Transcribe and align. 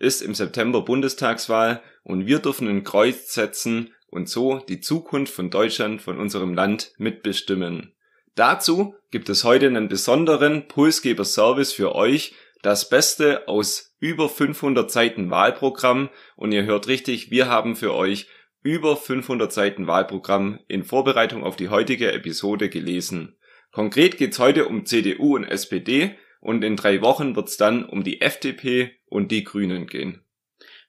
ist 0.00 0.22
im 0.22 0.34
September 0.34 0.80
Bundestagswahl 0.80 1.82
und 2.02 2.26
wir 2.26 2.40
dürfen 2.40 2.66
ein 2.66 2.82
Kreuz 2.82 3.32
setzen 3.32 3.94
und 4.08 4.28
so 4.28 4.58
die 4.58 4.80
Zukunft 4.80 5.32
von 5.32 5.50
Deutschland, 5.50 6.02
von 6.02 6.18
unserem 6.18 6.54
Land 6.54 6.92
mitbestimmen. 6.98 7.94
Dazu 8.34 8.94
gibt 9.10 9.28
es 9.28 9.44
heute 9.44 9.66
einen 9.66 9.88
besonderen 9.88 10.66
Pulsgeber-Service 10.66 11.72
für 11.72 11.94
euch, 11.94 12.34
das 12.62 12.88
Beste 12.88 13.46
aus 13.48 13.94
über 14.00 14.28
500 14.28 14.90
Seiten 14.90 15.30
Wahlprogramm 15.30 16.08
und 16.36 16.52
ihr 16.52 16.64
hört 16.64 16.88
richtig, 16.88 17.30
wir 17.30 17.48
haben 17.48 17.76
für 17.76 17.94
euch 17.94 18.26
über 18.62 18.96
500 18.96 19.52
Seiten 19.52 19.86
Wahlprogramm 19.86 20.60
in 20.68 20.84
Vorbereitung 20.84 21.44
auf 21.44 21.56
die 21.56 21.68
heutige 21.68 22.12
Episode 22.12 22.68
gelesen. 22.68 23.36
Konkret 23.72 24.18
geht's 24.18 24.38
heute 24.38 24.66
um 24.66 24.84
CDU 24.86 25.36
und 25.36 25.44
SPD 25.44 26.16
und 26.40 26.64
in 26.64 26.76
drei 26.76 27.00
Wochen 27.02 27.36
wird's 27.36 27.56
dann 27.56 27.84
um 27.84 28.02
die 28.02 28.20
FDP 28.20 28.98
und 29.06 29.30
die 29.30 29.44
Grünen 29.44 29.86
gehen. 29.86 30.24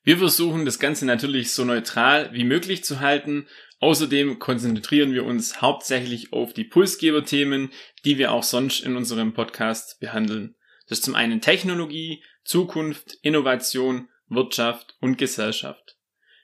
Wir 0.03 0.17
versuchen 0.17 0.65
das 0.65 0.79
Ganze 0.79 1.05
natürlich 1.05 1.51
so 1.51 1.63
neutral 1.63 2.33
wie 2.33 2.43
möglich 2.43 2.83
zu 2.83 3.01
halten. 3.01 3.47
Außerdem 3.79 4.39
konzentrieren 4.39 5.13
wir 5.13 5.25
uns 5.25 5.61
hauptsächlich 5.61 6.33
auf 6.33 6.53
die 6.53 6.63
Pulsgeber-Themen, 6.63 7.71
die 8.03 8.17
wir 8.17 8.31
auch 8.31 8.43
sonst 8.43 8.83
in 8.83 8.95
unserem 8.95 9.33
Podcast 9.33 9.99
behandeln. 9.99 10.55
Das 10.87 10.99
ist 10.99 11.05
zum 11.05 11.15
einen 11.15 11.41
Technologie, 11.41 12.23
Zukunft, 12.43 13.17
Innovation, 13.21 14.09
Wirtschaft 14.27 14.95
und 15.01 15.17
Gesellschaft. 15.17 15.97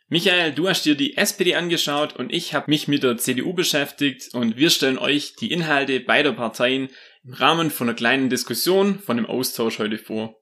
Michael, 0.09 0.53
du 0.53 0.69
hast 0.69 0.85
dir 0.85 0.95
die 0.95 1.17
SPD 1.17 1.55
angeschaut 1.55 2.15
und 2.15 2.31
ich 2.31 2.53
habe 2.53 2.71
mich 2.71 2.87
mit 2.87 3.03
der 3.03 3.17
CDU 3.17 3.53
beschäftigt 3.53 4.33
und 4.33 4.55
wir 4.55 4.69
stellen 4.69 4.97
euch 4.97 5.35
die 5.35 5.51
Inhalte 5.51 5.99
beider 5.99 6.31
Parteien 6.31 6.89
im 7.27 7.33
Rahmen 7.33 7.69
von 7.69 7.89
einer 7.89 7.95
kleinen 7.95 8.29
Diskussion, 8.29 8.99
von 8.99 9.17
einem 9.17 9.25
Austausch 9.25 9.79
heute 9.79 9.97
vor. 9.97 10.35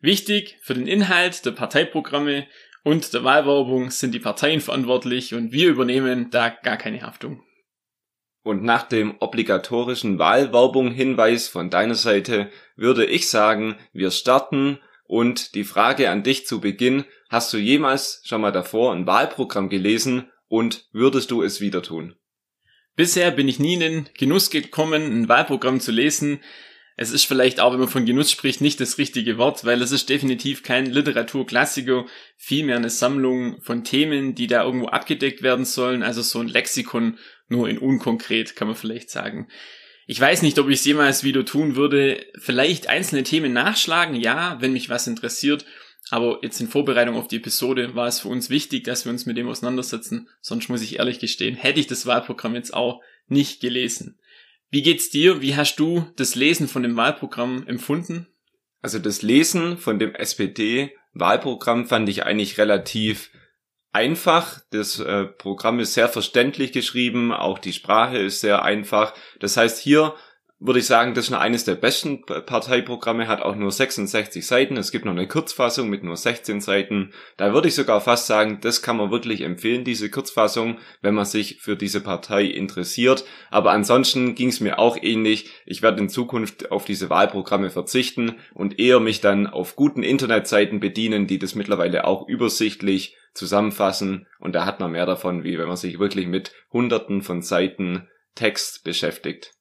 Wichtig 0.00 0.58
für 0.60 0.74
den 0.74 0.86
Inhalt 0.86 1.46
der 1.46 1.52
Parteiprogramme 1.52 2.46
und 2.84 3.14
der 3.14 3.24
Wahlwerbung 3.24 3.90
sind 3.90 4.12
die 4.12 4.20
Parteien 4.20 4.60
verantwortlich 4.60 5.34
und 5.34 5.52
wir 5.52 5.68
übernehmen 5.68 6.30
da 6.30 6.50
gar 6.50 6.76
keine 6.76 7.02
Haftung. 7.02 7.42
Und 8.42 8.62
nach 8.62 8.84
dem 8.84 9.16
obligatorischen 9.18 10.18
Wahlwerbung-Hinweis 10.18 11.48
von 11.48 11.70
deiner 11.70 11.96
Seite 11.96 12.50
würde 12.76 13.06
ich 13.06 13.28
sagen, 13.28 13.76
wir 13.92 14.10
starten 14.10 14.78
und 15.04 15.54
die 15.54 15.64
Frage 15.64 16.10
an 16.10 16.22
dich 16.22 16.46
zu 16.46 16.60
Beginn, 16.60 17.06
hast 17.28 17.52
du 17.52 17.56
jemals 17.56 18.20
schon 18.24 18.42
mal 18.42 18.52
davor 18.52 18.92
ein 18.92 19.06
Wahlprogramm 19.06 19.68
gelesen 19.68 20.30
und 20.48 20.86
würdest 20.92 21.30
du 21.30 21.42
es 21.42 21.60
wieder 21.60 21.82
tun? 21.82 22.14
Bisher 22.96 23.30
bin 23.30 23.46
ich 23.46 23.58
nie 23.58 23.74
in 23.74 23.80
den 23.80 24.08
Genuss 24.18 24.50
gekommen, 24.50 25.02
ein 25.02 25.28
Wahlprogramm 25.28 25.80
zu 25.80 25.92
lesen. 25.92 26.40
Es 26.96 27.10
ist 27.10 27.26
vielleicht 27.26 27.60
auch, 27.60 27.72
wenn 27.72 27.80
man 27.80 27.88
von 27.88 28.06
Genuss 28.06 28.30
spricht, 28.30 28.62
nicht 28.62 28.80
das 28.80 28.96
richtige 28.96 29.36
Wort, 29.36 29.66
weil 29.66 29.82
es 29.82 29.92
ist 29.92 30.08
definitiv 30.08 30.62
kein 30.62 30.86
Literaturklassiker, 30.86 32.06
vielmehr 32.38 32.76
eine 32.76 32.88
Sammlung 32.88 33.60
von 33.60 33.84
Themen, 33.84 34.34
die 34.34 34.46
da 34.46 34.64
irgendwo 34.64 34.86
abgedeckt 34.86 35.42
werden 35.42 35.66
sollen, 35.66 36.02
also 36.02 36.22
so 36.22 36.40
ein 36.40 36.48
Lexikon 36.48 37.18
nur 37.48 37.68
in 37.68 37.76
unkonkret, 37.76 38.56
kann 38.56 38.68
man 38.68 38.76
vielleicht 38.76 39.10
sagen. 39.10 39.48
Ich 40.06 40.18
weiß 40.18 40.40
nicht, 40.40 40.58
ob 40.58 40.68
ich 40.68 40.78
es 40.78 40.84
jemals 40.84 41.22
wieder 41.22 41.44
tun 41.44 41.76
würde. 41.76 42.24
Vielleicht 42.38 42.88
einzelne 42.88 43.24
Themen 43.24 43.52
nachschlagen, 43.52 44.14
ja, 44.14 44.56
wenn 44.60 44.72
mich 44.72 44.88
was 44.88 45.06
interessiert. 45.06 45.66
Aber 46.10 46.38
jetzt 46.42 46.60
in 46.60 46.68
Vorbereitung 46.68 47.16
auf 47.16 47.28
die 47.28 47.36
Episode 47.36 47.94
war 47.94 48.06
es 48.06 48.20
für 48.20 48.28
uns 48.28 48.48
wichtig, 48.48 48.84
dass 48.84 49.04
wir 49.04 49.12
uns 49.12 49.26
mit 49.26 49.36
dem 49.36 49.48
auseinandersetzen. 49.48 50.28
Sonst 50.40 50.68
muss 50.68 50.82
ich 50.82 50.98
ehrlich 50.98 51.18
gestehen, 51.18 51.56
hätte 51.56 51.80
ich 51.80 51.88
das 51.88 52.06
Wahlprogramm 52.06 52.54
jetzt 52.54 52.74
auch 52.74 53.02
nicht 53.26 53.60
gelesen. 53.60 54.18
Wie 54.70 54.82
geht's 54.82 55.10
dir? 55.10 55.42
Wie 55.42 55.56
hast 55.56 55.76
du 55.76 56.06
das 56.16 56.34
Lesen 56.34 56.68
von 56.68 56.82
dem 56.82 56.96
Wahlprogramm 56.96 57.66
empfunden? 57.66 58.28
Also 58.82 58.98
das 58.98 59.22
Lesen 59.22 59.78
von 59.78 59.98
dem 59.98 60.14
SPD-Wahlprogramm 60.14 61.86
fand 61.86 62.08
ich 62.08 62.24
eigentlich 62.24 62.58
relativ 62.58 63.30
einfach. 63.92 64.60
Das 64.70 65.00
äh, 65.00 65.24
Programm 65.24 65.80
ist 65.80 65.94
sehr 65.94 66.08
verständlich 66.08 66.70
geschrieben, 66.72 67.32
auch 67.32 67.58
die 67.58 67.72
Sprache 67.72 68.18
ist 68.18 68.40
sehr 68.40 68.62
einfach. 68.62 69.14
Das 69.40 69.56
heißt, 69.56 69.80
hier 69.80 70.14
würde 70.58 70.78
ich 70.78 70.86
sagen, 70.86 71.12
das 71.12 71.28
ist 71.28 71.34
eines 71.34 71.64
der 71.64 71.74
besten 71.74 72.24
Parteiprogramme, 72.24 73.28
hat 73.28 73.42
auch 73.42 73.56
nur 73.56 73.70
66 73.70 74.46
Seiten. 74.46 74.78
Es 74.78 74.90
gibt 74.90 75.04
noch 75.04 75.12
eine 75.12 75.28
Kurzfassung 75.28 75.90
mit 75.90 76.02
nur 76.02 76.16
16 76.16 76.62
Seiten. 76.62 77.12
Da 77.36 77.52
würde 77.52 77.68
ich 77.68 77.74
sogar 77.74 78.00
fast 78.00 78.26
sagen, 78.26 78.58
das 78.62 78.80
kann 78.80 78.96
man 78.96 79.10
wirklich 79.10 79.42
empfehlen, 79.42 79.84
diese 79.84 80.08
Kurzfassung, 80.08 80.78
wenn 81.02 81.14
man 81.14 81.26
sich 81.26 81.60
für 81.60 81.76
diese 81.76 82.00
Partei 82.00 82.44
interessiert. 82.44 83.24
Aber 83.50 83.72
ansonsten 83.72 84.34
ging 84.34 84.48
es 84.48 84.60
mir 84.60 84.78
auch 84.78 84.96
ähnlich. 85.00 85.50
Ich 85.66 85.82
werde 85.82 86.00
in 86.00 86.08
Zukunft 86.08 86.70
auf 86.70 86.86
diese 86.86 87.10
Wahlprogramme 87.10 87.68
verzichten 87.68 88.36
und 88.54 88.78
eher 88.78 88.98
mich 88.98 89.20
dann 89.20 89.46
auf 89.46 89.76
guten 89.76 90.02
Internetseiten 90.02 90.80
bedienen, 90.80 91.26
die 91.26 91.38
das 91.38 91.54
mittlerweile 91.54 92.06
auch 92.06 92.26
übersichtlich 92.26 93.14
zusammenfassen. 93.34 94.26
Und 94.38 94.54
da 94.54 94.64
hat 94.64 94.80
man 94.80 94.92
mehr 94.92 95.04
davon, 95.04 95.44
wie 95.44 95.58
wenn 95.58 95.68
man 95.68 95.76
sich 95.76 95.98
wirklich 95.98 96.26
mit 96.26 96.52
hunderten 96.72 97.20
von 97.20 97.42
Seiten 97.42 98.08
Text 98.34 98.84
beschäftigt. 98.84 99.55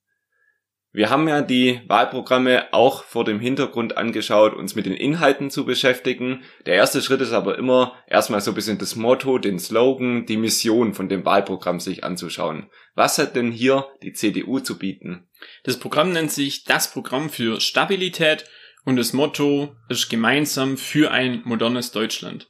Wir 0.96 1.10
haben 1.10 1.28
ja 1.28 1.42
die 1.42 1.82
Wahlprogramme 1.88 2.72
auch 2.72 3.04
vor 3.04 3.26
dem 3.26 3.42
Hintergrund 3.42 3.98
angeschaut, 3.98 4.54
uns 4.54 4.76
mit 4.76 4.86
den 4.86 4.94
Inhalten 4.94 5.52
zu 5.52 5.66
beschäftigen. 5.66 6.44
Der 6.66 6.76
erste 6.76 7.02
Schritt 7.02 7.20
ist 7.20 7.34
aber 7.34 7.58
immer 7.58 8.02
erstmal 8.08 8.40
so 8.40 8.52
ein 8.52 8.56
bisschen 8.56 8.78
das 8.78 8.96
Motto, 8.96 9.38
den 9.38 9.60
Slogan, 9.60 10.26
die 10.26 10.38
Mission 10.38 10.94
von 10.94 11.10
dem 11.10 11.26
Wahlprogramm 11.26 11.82
sich 11.82 12.06
anzuschauen. 12.06 12.70
Was 12.94 13.18
hat 13.18 13.36
denn 13.36 13.52
hier 13.52 13.88
die 14.04 14.14
CDU 14.14 14.60
zu 14.60 14.78
bieten? 14.80 15.28
Das 15.66 15.78
Programm 15.78 16.14
nennt 16.14 16.32
sich 16.32 16.64
das 16.64 16.90
Programm 16.90 17.30
für 17.30 17.60
Stabilität 17.60 18.46
und 18.86 18.96
das 18.96 19.12
Motto 19.12 19.76
ist 19.90 20.10
gemeinsam 20.10 20.78
für 20.78 21.12
ein 21.12 21.42
modernes 21.44 21.92
Deutschland. 21.92 22.50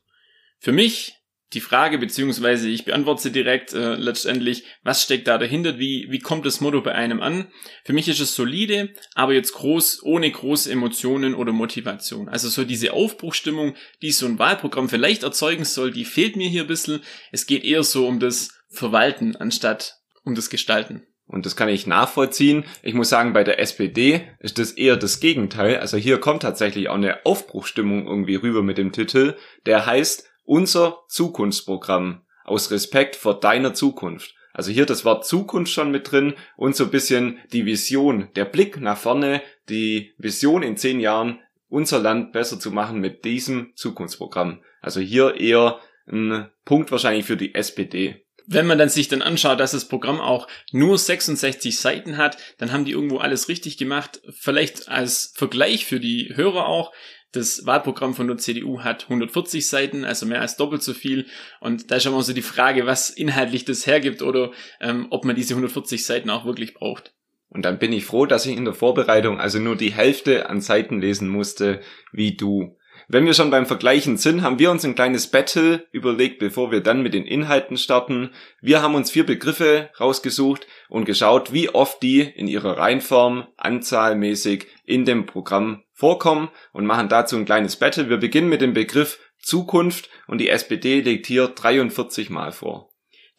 Für 0.59 0.71
mich 0.71 1.15
die 1.53 1.61
Frage, 1.61 1.97
beziehungsweise 1.99 2.67
ich 2.69 2.85
beantworte 2.85 3.23
sie 3.23 3.31
direkt 3.31 3.73
äh, 3.73 3.95
letztendlich, 3.95 4.63
was 4.83 5.03
steckt 5.03 5.27
da 5.27 5.37
dahinter, 5.37 5.77
wie, 5.77 6.07
wie 6.09 6.19
kommt 6.19 6.45
das 6.45 6.59
Motto 6.59 6.81
bei 6.81 6.93
einem 6.93 7.21
an? 7.21 7.47
Für 7.83 7.93
mich 7.93 8.07
ist 8.07 8.19
es 8.19 8.35
solide, 8.35 8.89
aber 9.13 9.33
jetzt 9.33 9.53
groß, 9.53 10.03
ohne 10.03 10.29
große 10.29 10.71
Emotionen 10.71 11.35
oder 11.35 11.53
Motivation. 11.53 12.29
Also 12.29 12.49
so 12.49 12.63
diese 12.63 12.93
Aufbruchstimmung, 12.93 13.75
die 14.01 14.11
so 14.11 14.25
ein 14.25 14.39
Wahlprogramm 14.39 14.89
vielleicht 14.89 15.23
erzeugen 15.23 15.65
soll, 15.65 15.91
die 15.91 16.05
fehlt 16.05 16.35
mir 16.35 16.49
hier 16.49 16.63
ein 16.63 16.67
bisschen. 16.67 17.01
Es 17.31 17.45
geht 17.45 17.63
eher 17.63 17.83
so 17.83 18.07
um 18.07 18.19
das 18.19 18.49
Verwalten 18.69 19.35
anstatt 19.35 19.99
um 20.23 20.35
das 20.35 20.49
Gestalten. 20.49 21.03
Und 21.27 21.45
das 21.45 21.55
kann 21.55 21.69
ich 21.69 21.87
nachvollziehen. 21.87 22.65
Ich 22.83 22.93
muss 22.93 23.09
sagen, 23.09 23.33
bei 23.33 23.43
der 23.43 23.59
SPD 23.59 24.27
ist 24.39 24.59
das 24.59 24.71
eher 24.71 24.95
das 24.95 25.19
Gegenteil. 25.19 25.77
Also 25.77 25.97
hier 25.97 26.19
kommt 26.19 26.43
tatsächlich 26.43 26.89
auch 26.89 26.95
eine 26.95 27.25
Aufbruchstimmung 27.25 28.05
irgendwie 28.05 28.35
rüber 28.35 28.61
mit 28.61 28.77
dem 28.77 28.91
Titel. 28.91 29.35
Der 29.65 29.85
heißt 29.85 30.29
unser 30.45 31.03
Zukunftsprogramm 31.09 32.21
aus 32.43 32.71
Respekt 32.71 33.15
vor 33.15 33.39
deiner 33.39 33.73
Zukunft. 33.73 34.35
Also 34.53 34.71
hier 34.71 34.85
das 34.85 35.03
Wort 35.03 35.25
Zukunft 35.25 35.73
schon 35.73 35.91
mit 35.91 36.09
drin 36.11 36.33
und 36.55 36.75
so 36.77 36.85
ein 36.85 36.91
bisschen 36.91 37.39
die 37.51 37.65
Vision, 37.65 38.29
der 38.35 38.45
Blick 38.45 38.79
nach 38.79 38.97
vorne, 38.97 39.41
die 39.67 40.13
Vision 40.17 40.63
in 40.63 40.77
zehn 40.77 41.01
Jahren, 41.01 41.39
unser 41.67 41.99
Land 41.99 42.31
besser 42.31 42.57
zu 42.57 42.71
machen 42.71 43.01
mit 43.01 43.25
diesem 43.25 43.73
Zukunftsprogramm. 43.75 44.63
Also 44.79 45.01
hier 45.01 45.35
eher 45.35 45.79
ein 46.07 46.49
Punkt 46.63 46.91
wahrscheinlich 46.91 47.25
für 47.25 47.35
die 47.35 47.53
SPD. 47.53 48.25
Wenn 48.47 48.67
man 48.67 48.77
dann 48.77 48.89
sich 48.89 49.07
dann 49.07 49.23
anschaut, 49.23 49.59
dass 49.59 49.71
das 49.71 49.87
Programm 49.87 50.21
auch 50.21 50.47
nur 50.71 50.97
66 50.97 51.79
Seiten 51.79 52.15
hat, 52.17 52.37
dann 52.59 52.71
haben 52.71 52.85
die 52.85 52.91
irgendwo 52.91 53.17
alles 53.17 53.49
richtig 53.49 53.77
gemacht. 53.77 54.21
Vielleicht 54.39 54.87
als 54.87 55.33
Vergleich 55.35 55.85
für 55.85 55.99
die 55.99 56.31
Hörer 56.35 56.67
auch. 56.67 56.93
Das 57.35 57.65
Wahlprogramm 57.65 58.13
von 58.13 58.27
der 58.27 58.37
CDU 58.37 58.81
hat 58.81 59.03
140 59.03 59.67
Seiten, 59.67 60.05
also 60.05 60.25
mehr 60.25 60.39
als 60.39 60.55
doppelt 60.55 60.81
so 60.81 60.93
viel. 60.93 61.25
Und 61.59 61.91
da 61.91 61.97
ist 61.97 62.09
mal 62.09 62.21
so 62.21 62.31
die 62.31 62.41
Frage, 62.41 62.85
was 62.85 63.09
inhaltlich 63.09 63.65
das 63.65 63.85
hergibt 63.85 64.21
oder 64.21 64.51
ähm, 64.79 65.07
ob 65.09 65.25
man 65.25 65.35
diese 65.35 65.53
140 65.53 66.05
Seiten 66.05 66.29
auch 66.29 66.45
wirklich 66.45 66.73
braucht. 66.73 67.13
Und 67.49 67.65
dann 67.65 67.77
bin 67.77 67.91
ich 67.91 68.05
froh, 68.05 68.25
dass 68.25 68.45
ich 68.45 68.55
in 68.55 68.65
der 68.65 68.73
Vorbereitung 68.73 69.39
also 69.39 69.59
nur 69.59 69.75
die 69.75 69.93
Hälfte 69.93 70.49
an 70.49 70.61
Seiten 70.61 71.01
lesen 71.01 71.27
musste, 71.27 71.81
wie 72.11 72.37
du. 72.37 72.77
Wenn 73.07 73.25
wir 73.25 73.33
schon 73.35 73.51
beim 73.51 73.67
Vergleichen 73.67 74.17
sind, 74.17 74.41
haben 74.41 74.57
wir 74.57 74.71
uns 74.71 74.83
ein 74.83 74.95
kleines 74.95 75.27
Battle 75.27 75.85
überlegt, 75.91 76.39
bevor 76.39 76.71
wir 76.71 76.81
dann 76.81 77.03
mit 77.03 77.13
den 77.13 77.25
Inhalten 77.25 77.77
starten. 77.77 78.31
Wir 78.61 78.81
haben 78.81 78.95
uns 78.95 79.11
vier 79.11 79.25
Begriffe 79.25 79.91
rausgesucht 79.99 80.65
und 80.89 81.05
geschaut, 81.05 81.53
wie 81.53 81.69
oft 81.69 82.01
die 82.01 82.21
in 82.21 82.47
ihrer 82.47 82.77
Reihenform 82.77 83.47
anzahlmäßig 83.57 84.67
in 84.85 85.05
dem 85.05 85.27
Programm 85.27 85.83
vorkommen 85.93 86.49
und 86.73 86.85
machen 86.85 87.07
dazu 87.07 87.35
ein 87.35 87.45
kleines 87.45 87.75
Battle. 87.75 88.09
Wir 88.09 88.17
beginnen 88.17 88.49
mit 88.49 88.61
dem 88.61 88.73
Begriff 88.73 89.19
Zukunft 89.39 90.09
und 90.27 90.39
die 90.39 90.49
SPD 90.49 91.01
legt 91.01 91.27
hier 91.27 91.47
43 91.47 92.31
Mal 92.31 92.51
vor. 92.51 92.89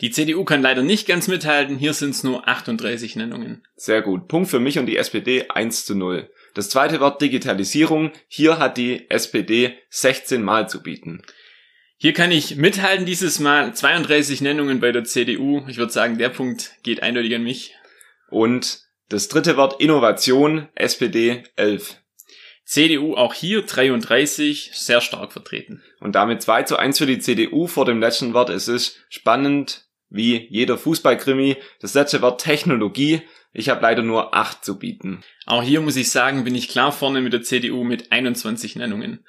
Die 0.03 0.11
CDU 0.11 0.45
kann 0.45 0.61
leider 0.61 0.83
nicht 0.83 1.09
ganz 1.09 1.27
mithalten, 1.27 1.77
hier 1.77 1.95
sind 1.95 2.11
es 2.11 2.23
nur 2.23 2.47
38 2.47 3.17
Nennungen. 3.17 3.63
Sehr 3.77 4.03
gut. 4.03 4.29
Punkt 4.29 4.51
für 4.51 4.61
mich 4.61 4.79
und 4.79 4.87
die 4.87 4.99
SPD 4.99 5.49
1 5.49 5.87
zu 5.87 5.95
0. 5.95 6.31
Das 6.57 6.71
zweite 6.71 7.01
Wort 7.01 7.21
Digitalisierung. 7.21 8.13
Hier 8.29 8.59
hat 8.59 8.79
die 8.79 9.11
SPD 9.11 9.75
16 9.91 10.43
Mal 10.43 10.71
zu 10.71 10.83
bieten. 10.83 11.21
Hier 11.99 12.15
kann 12.15 12.33
ich 12.33 12.57
mithalten 12.57 13.05
dieses 13.05 13.41
Mal. 13.41 13.75
32 13.75 14.41
Nennungen 14.41 14.81
bei 14.81 14.91
der 14.91 15.05
CDU. 15.05 15.67
Ich 15.69 15.77
würde 15.77 15.93
sagen, 15.93 16.17
der 16.17 16.31
Punkt 16.31 16.73
geht 16.83 17.03
eindeutig 17.03 17.35
an 17.35 17.43
mich. 17.43 17.75
Und 18.31 18.81
das 19.11 19.29
dritte 19.29 19.59
Wort 19.59 19.83
Innovation, 19.83 20.69
SPD 20.75 21.43
11. 21.57 21.97
CDU 22.65 23.17
auch 23.17 23.35
hier 23.35 23.61
33, 23.61 24.71
sehr 24.73 25.03
stark 25.03 25.35
vertreten. 25.35 25.83
Und 26.01 26.15
damit 26.15 26.41
2 26.41 26.63
zu 26.63 26.79
1 26.79 26.97
für 26.97 27.07
die 27.07 27.19
CDU 27.19 27.67
vor 27.67 27.85
dem 27.85 28.01
letzten 28.01 28.33
Wort. 28.33 28.49
Es 28.49 28.67
ist 28.67 29.05
spannend, 29.11 29.85
wie 30.09 30.47
jeder 30.49 30.79
Fußballkrimi. 30.79 31.59
Das 31.81 31.93
letzte 31.93 32.23
Wort 32.23 32.41
Technologie. 32.41 33.21
Ich 33.59 33.71
habe 33.71 33.81
leider 33.81 34.03
nur 34.03 34.35
8 34.35 34.63
zu 34.63 34.79
bieten. 34.79 35.23
Auch 35.47 35.63
hier 35.63 35.81
muss 35.81 35.97
ich 35.97 36.11
sagen, 36.11 36.45
bin 36.45 36.55
ich 36.55 36.69
klar 36.69 36.93
vorne 36.93 37.23
mit 37.23 37.33
der 37.33 37.41
CDU 37.43 37.85
mit 37.85 38.13
21 38.13 38.77
Nennungen. 38.77 39.25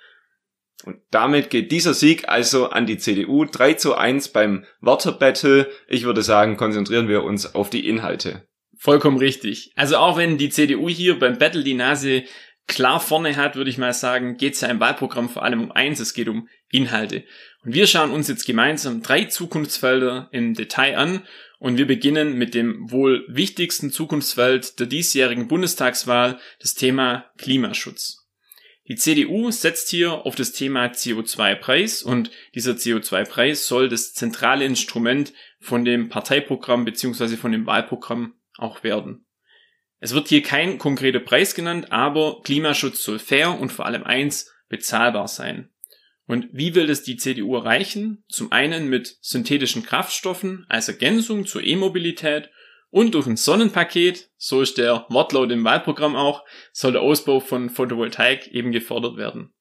Und 0.84 0.98
damit 1.12 1.50
geht 1.50 1.72
dieser 1.72 1.94
Sieg 1.94 2.28
also 2.28 2.70
an 2.70 2.86
die 2.86 2.98
CDU 2.98 3.46
3 3.46 3.76
zu 3.76 3.96
1 3.96 4.34
beim 4.34 4.66
Wörterbattle. 4.82 5.70
Ich 5.88 6.04
würde 6.04 6.24
sagen, 6.24 6.58
konzentrieren 6.58 7.08
wir 7.08 7.24
uns 7.24 7.56
auf 7.56 7.70
die 7.70 7.88
Inhalte. 7.88 8.46
Vollkommen 8.78 9.18
richtig. 9.18 9.72
Also 9.78 9.96
auch 9.96 10.18
wenn 10.18 10.38
die 10.38 10.50
CDU 10.50 10.90
hier 10.90 11.18
beim 11.18 11.38
Battle 11.38 11.64
die 11.64 11.74
Nase 11.74 12.26
klar 12.68 13.00
vorne 13.00 13.38
hat, 13.38 13.56
würde 13.56 13.70
ich 13.70 13.78
mal 13.78 13.94
sagen, 13.94 14.36
geht 14.36 14.56
es 14.56 14.62
ja 14.62 14.68
im 14.68 14.82
Wahlprogramm 14.82 15.30
vor 15.30 15.44
allem 15.44 15.62
um 15.62 15.72
eins, 15.72 16.02
es 16.02 16.14
geht 16.14 16.28
um 16.28 16.50
Inhalte. 16.70 17.24
Und 17.64 17.74
wir 17.74 17.88
schauen 17.88 18.12
uns 18.12 18.28
jetzt 18.28 18.46
gemeinsam 18.46 19.02
drei 19.02 19.24
Zukunftsfelder 19.24 20.28
im 20.32 20.54
Detail 20.54 20.98
an 20.98 21.22
und 21.60 21.78
wir 21.78 21.88
beginnen 21.88 22.38
mit 22.38 22.54
dem 22.54 22.92
wohl 22.92 23.26
wichtigsten 23.28 23.92
Zukunftsfeld 23.92 24.80
der 24.80 24.88
diesjährigen 24.88 25.48
Bundestagswahl, 25.48 26.40
das 26.60 26.76
Thema 26.76 27.26
Klimaschutz. 27.38 28.28
Die 28.88 28.96
CDU 28.96 29.52
setzt 29.52 29.90
hier 29.90 30.26
auf 30.26 30.36
das 30.36 30.54
Thema 30.54 30.86
CO2-Preis 30.86 32.04
und 32.04 32.32
dieser 32.56 32.74
CO2-Preis 32.74 33.68
soll 33.68 33.90
das 33.90 34.14
zentrale 34.14 34.64
Instrument 34.64 35.34
von 35.60 35.84
dem 35.84 36.08
Parteiprogramm 36.08 36.86
bzw. 36.86 37.36
von 37.36 37.52
dem 37.52 37.66
Wahlprogramm 37.66 38.36
auch 38.58 38.84
werden. 38.84 39.26
Es 40.00 40.14
wird 40.14 40.30
hier 40.30 40.42
kein 40.42 40.78
konkreter 40.78 41.20
Preis 41.20 41.54
genannt, 41.54 41.92
aber 41.92 42.42
Klimaschutz 42.44 43.04
soll 43.04 43.20
fair 43.20 43.60
und 43.60 43.72
vor 43.72 43.86
allem 43.86 44.04
eins 44.04 44.54
bezahlbar 44.70 45.28
sein. 45.28 45.70
Und 46.28 46.50
wie 46.52 46.76
will 46.76 46.88
das 46.88 47.04
die 47.04 47.16
CDU 47.16 47.56
erreichen? 47.56 48.24
Zum 48.28 48.52
einen 48.52 48.90
mit 48.90 49.18
synthetischen 49.22 49.84
Kraftstoffen 49.84 50.66
als 50.68 50.90
Ergänzung 50.90 51.46
zur 51.46 51.64
E-Mobilität 51.64 52.50
und 52.90 53.16
durch 53.16 53.28
ein 53.28 53.38
Sonnenpaket, 53.38 54.30
so 54.38 54.62
ist 54.62 54.78
der 54.78 55.06
Wortlaut 55.10 55.52
im 55.52 55.64
Wahlprogramm 55.64 56.16
auch, 56.16 56.44
soll 56.72 56.94
der 56.94 57.02
Ausbau 57.02 57.40
von 57.40 57.70
Photovoltaik 57.70 58.48
eben 58.48 58.72
gefördert 58.72 59.18
werden. 59.18 59.54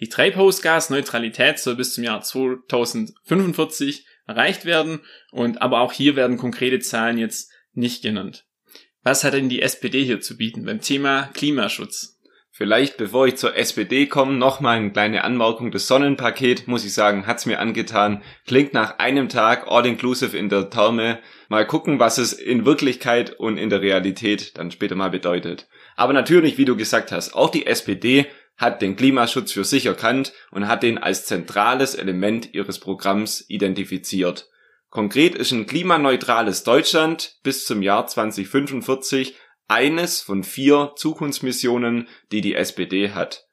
Die 0.00 0.08
Treibhausgasneutralität 0.08 1.58
soll 1.58 1.76
bis 1.76 1.94
zum 1.94 2.04
Jahr 2.04 2.22
2045 2.22 4.06
erreicht 4.26 4.64
werden 4.64 5.00
und 5.30 5.60
aber 5.60 5.80
auch 5.80 5.92
hier 5.92 6.16
werden 6.16 6.38
konkrete 6.38 6.78
Zahlen 6.78 7.18
jetzt 7.18 7.50
nicht 7.72 8.02
genannt. 8.02 8.46
Was 9.02 9.24
hat 9.24 9.34
denn 9.34 9.48
die 9.48 9.62
SPD 9.62 10.04
hier 10.04 10.20
zu 10.20 10.36
bieten 10.36 10.64
beim 10.64 10.80
Thema 10.80 11.30
Klimaschutz? 11.34 12.19
Vielleicht, 12.62 12.98
bevor 12.98 13.26
ich 13.26 13.36
zur 13.36 13.56
SPD 13.56 14.04
komme, 14.04 14.34
nochmal 14.34 14.76
eine 14.76 14.92
kleine 14.92 15.24
Anmerkung. 15.24 15.70
Das 15.70 15.86
Sonnenpaket, 15.86 16.68
muss 16.68 16.84
ich 16.84 16.92
sagen, 16.92 17.26
hat's 17.26 17.46
mir 17.46 17.58
angetan. 17.58 18.22
Klingt 18.46 18.74
nach 18.74 18.98
einem 18.98 19.30
Tag 19.30 19.64
all-inclusive 19.66 20.36
in 20.36 20.50
der 20.50 20.68
Therme. 20.68 21.20
Mal 21.48 21.66
gucken, 21.66 22.00
was 22.00 22.18
es 22.18 22.34
in 22.34 22.66
Wirklichkeit 22.66 23.32
und 23.32 23.56
in 23.56 23.70
der 23.70 23.80
Realität 23.80 24.58
dann 24.58 24.70
später 24.70 24.94
mal 24.94 25.08
bedeutet. 25.08 25.68
Aber 25.96 26.12
natürlich, 26.12 26.58
wie 26.58 26.66
du 26.66 26.76
gesagt 26.76 27.12
hast, 27.12 27.32
auch 27.32 27.48
die 27.48 27.64
SPD 27.64 28.26
hat 28.58 28.82
den 28.82 28.94
Klimaschutz 28.94 29.52
für 29.52 29.64
sich 29.64 29.86
erkannt 29.86 30.34
und 30.50 30.68
hat 30.68 30.82
den 30.82 30.98
als 30.98 31.24
zentrales 31.24 31.94
Element 31.94 32.52
ihres 32.52 32.78
Programms 32.78 33.42
identifiziert. 33.48 34.50
Konkret 34.90 35.34
ist 35.34 35.52
ein 35.52 35.66
klimaneutrales 35.66 36.62
Deutschland 36.64 37.36
bis 37.42 37.64
zum 37.64 37.80
Jahr 37.80 38.06
2045 38.06 39.34
eines 39.70 40.20
von 40.20 40.42
vier 40.42 40.92
Zukunftsmissionen, 40.96 42.08
die 42.32 42.40
die 42.40 42.54
SPD 42.54 43.10
hat. 43.10 43.46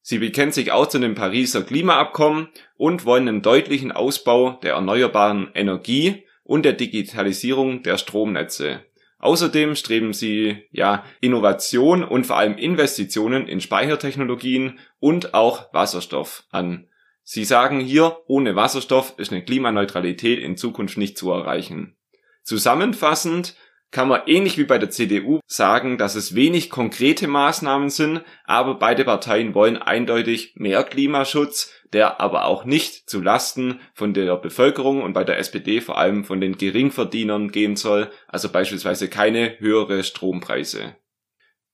Sie 0.00 0.18
bekennt 0.18 0.54
sich 0.54 0.70
auch 0.70 0.86
zu 0.86 0.98
dem 0.98 1.14
Pariser 1.14 1.62
Klimaabkommen 1.62 2.48
und 2.76 3.04
wollen 3.04 3.28
einen 3.28 3.42
deutlichen 3.42 3.90
Ausbau 3.90 4.58
der 4.62 4.74
erneuerbaren 4.74 5.50
Energie 5.54 6.24
und 6.44 6.64
der 6.64 6.74
Digitalisierung 6.74 7.82
der 7.82 7.98
Stromnetze. 7.98 8.84
Außerdem 9.18 9.74
streben 9.74 10.12
sie 10.12 10.64
ja 10.70 11.04
Innovation 11.20 12.04
und 12.04 12.26
vor 12.26 12.36
allem 12.36 12.58
Investitionen 12.58 13.48
in 13.48 13.62
Speichertechnologien 13.62 14.78
und 15.00 15.32
auch 15.32 15.72
Wasserstoff 15.72 16.44
an. 16.50 16.88
Sie 17.22 17.44
sagen 17.44 17.80
hier, 17.80 18.18
ohne 18.26 18.54
Wasserstoff 18.54 19.14
ist 19.16 19.32
eine 19.32 19.42
Klimaneutralität 19.42 20.38
in 20.38 20.58
Zukunft 20.58 20.98
nicht 20.98 21.16
zu 21.16 21.30
erreichen. 21.30 21.96
Zusammenfassend 22.42 23.56
kann 23.94 24.08
man 24.08 24.22
ähnlich 24.26 24.58
wie 24.58 24.64
bei 24.64 24.76
der 24.76 24.90
CDU 24.90 25.38
sagen, 25.46 25.98
dass 25.98 26.16
es 26.16 26.34
wenig 26.34 26.68
konkrete 26.68 27.28
Maßnahmen 27.28 27.90
sind, 27.90 28.22
aber 28.42 28.74
beide 28.74 29.04
Parteien 29.04 29.54
wollen 29.54 29.76
eindeutig 29.76 30.54
mehr 30.56 30.82
Klimaschutz, 30.82 31.72
der 31.92 32.20
aber 32.20 32.46
auch 32.46 32.64
nicht 32.64 33.08
zu 33.08 33.22
Lasten 33.22 33.78
von 33.94 34.12
der 34.12 34.36
Bevölkerung 34.36 35.00
und 35.00 35.12
bei 35.12 35.22
der 35.22 35.38
SPD 35.38 35.80
vor 35.80 35.96
allem 35.96 36.24
von 36.24 36.40
den 36.40 36.58
Geringverdienern 36.58 37.52
gehen 37.52 37.76
soll, 37.76 38.10
also 38.26 38.50
beispielsweise 38.50 39.08
keine 39.08 39.60
höhere 39.60 40.02
Strompreise. 40.02 40.96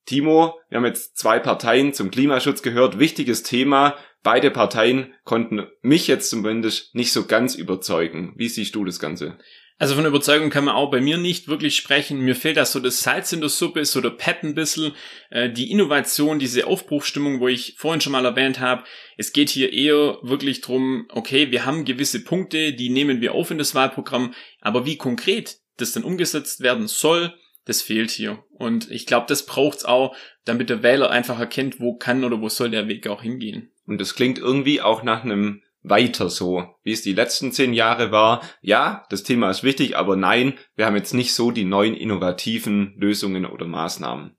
Timo, 0.04 0.58
wir 0.68 0.76
haben 0.76 0.84
jetzt 0.84 1.16
zwei 1.16 1.38
Parteien 1.38 1.94
zum 1.94 2.10
Klimaschutz 2.10 2.60
gehört, 2.60 2.98
wichtiges 2.98 3.44
Thema. 3.44 3.96
Beide 4.22 4.50
Parteien 4.50 5.14
konnten 5.24 5.66
mich 5.80 6.06
jetzt 6.06 6.28
zumindest 6.28 6.94
nicht 6.94 7.14
so 7.14 7.24
ganz 7.24 7.54
überzeugen. 7.54 8.34
Wie 8.36 8.48
siehst 8.50 8.74
du 8.74 8.84
das 8.84 9.00
Ganze? 9.00 9.38
Also 9.80 9.94
von 9.94 10.04
Überzeugung 10.04 10.50
kann 10.50 10.66
man 10.66 10.74
auch 10.74 10.90
bei 10.90 11.00
mir 11.00 11.16
nicht 11.16 11.48
wirklich 11.48 11.74
sprechen. 11.74 12.20
Mir 12.20 12.36
fehlt 12.36 12.58
da 12.58 12.66
so 12.66 12.80
das 12.80 13.00
Salz 13.00 13.32
in 13.32 13.40
der 13.40 13.48
Suppe, 13.48 13.86
so 13.86 14.02
der 14.02 14.10
Pep 14.10 14.42
ein 14.42 14.54
bisschen, 14.54 14.92
äh, 15.30 15.48
die 15.48 15.70
Innovation, 15.70 16.38
diese 16.38 16.66
Aufbruchstimmung, 16.66 17.40
wo 17.40 17.48
ich 17.48 17.76
vorhin 17.78 18.02
schon 18.02 18.12
mal 18.12 18.26
erwähnt 18.26 18.60
habe. 18.60 18.84
Es 19.16 19.32
geht 19.32 19.48
hier 19.48 19.72
eher 19.72 20.18
wirklich 20.20 20.60
drum, 20.60 21.06
okay, 21.08 21.50
wir 21.50 21.64
haben 21.64 21.86
gewisse 21.86 22.22
Punkte, 22.22 22.74
die 22.74 22.90
nehmen 22.90 23.22
wir 23.22 23.32
auf 23.34 23.50
in 23.50 23.56
das 23.56 23.74
Wahlprogramm, 23.74 24.34
aber 24.60 24.84
wie 24.84 24.98
konkret 24.98 25.60
das 25.78 25.92
dann 25.92 26.04
umgesetzt 26.04 26.60
werden 26.60 26.86
soll, 26.86 27.32
das 27.64 27.80
fehlt 27.80 28.10
hier. 28.10 28.44
Und 28.50 28.90
ich 28.90 29.06
glaube, 29.06 29.28
das 29.28 29.46
braucht's 29.46 29.86
auch, 29.86 30.14
damit 30.44 30.68
der 30.68 30.82
Wähler 30.82 31.08
einfach 31.08 31.40
erkennt, 31.40 31.80
wo 31.80 31.96
kann 31.96 32.22
oder 32.22 32.42
wo 32.42 32.50
soll 32.50 32.68
der 32.68 32.86
Weg 32.86 33.06
auch 33.06 33.22
hingehen. 33.22 33.72
Und 33.86 33.98
das 33.98 34.14
klingt 34.14 34.38
irgendwie 34.38 34.82
auch 34.82 35.02
nach 35.02 35.24
einem 35.24 35.62
weiter 35.82 36.28
so, 36.28 36.64
wie 36.82 36.92
es 36.92 37.02
die 37.02 37.12
letzten 37.12 37.52
zehn 37.52 37.72
Jahre 37.72 38.12
war. 38.12 38.42
Ja, 38.60 39.04
das 39.10 39.22
Thema 39.22 39.50
ist 39.50 39.62
wichtig, 39.62 39.96
aber 39.96 40.16
nein, 40.16 40.54
wir 40.76 40.86
haben 40.86 40.96
jetzt 40.96 41.14
nicht 41.14 41.34
so 41.34 41.50
die 41.50 41.64
neuen 41.64 41.94
innovativen 41.94 42.94
Lösungen 42.96 43.46
oder 43.46 43.66
Maßnahmen. 43.66 44.36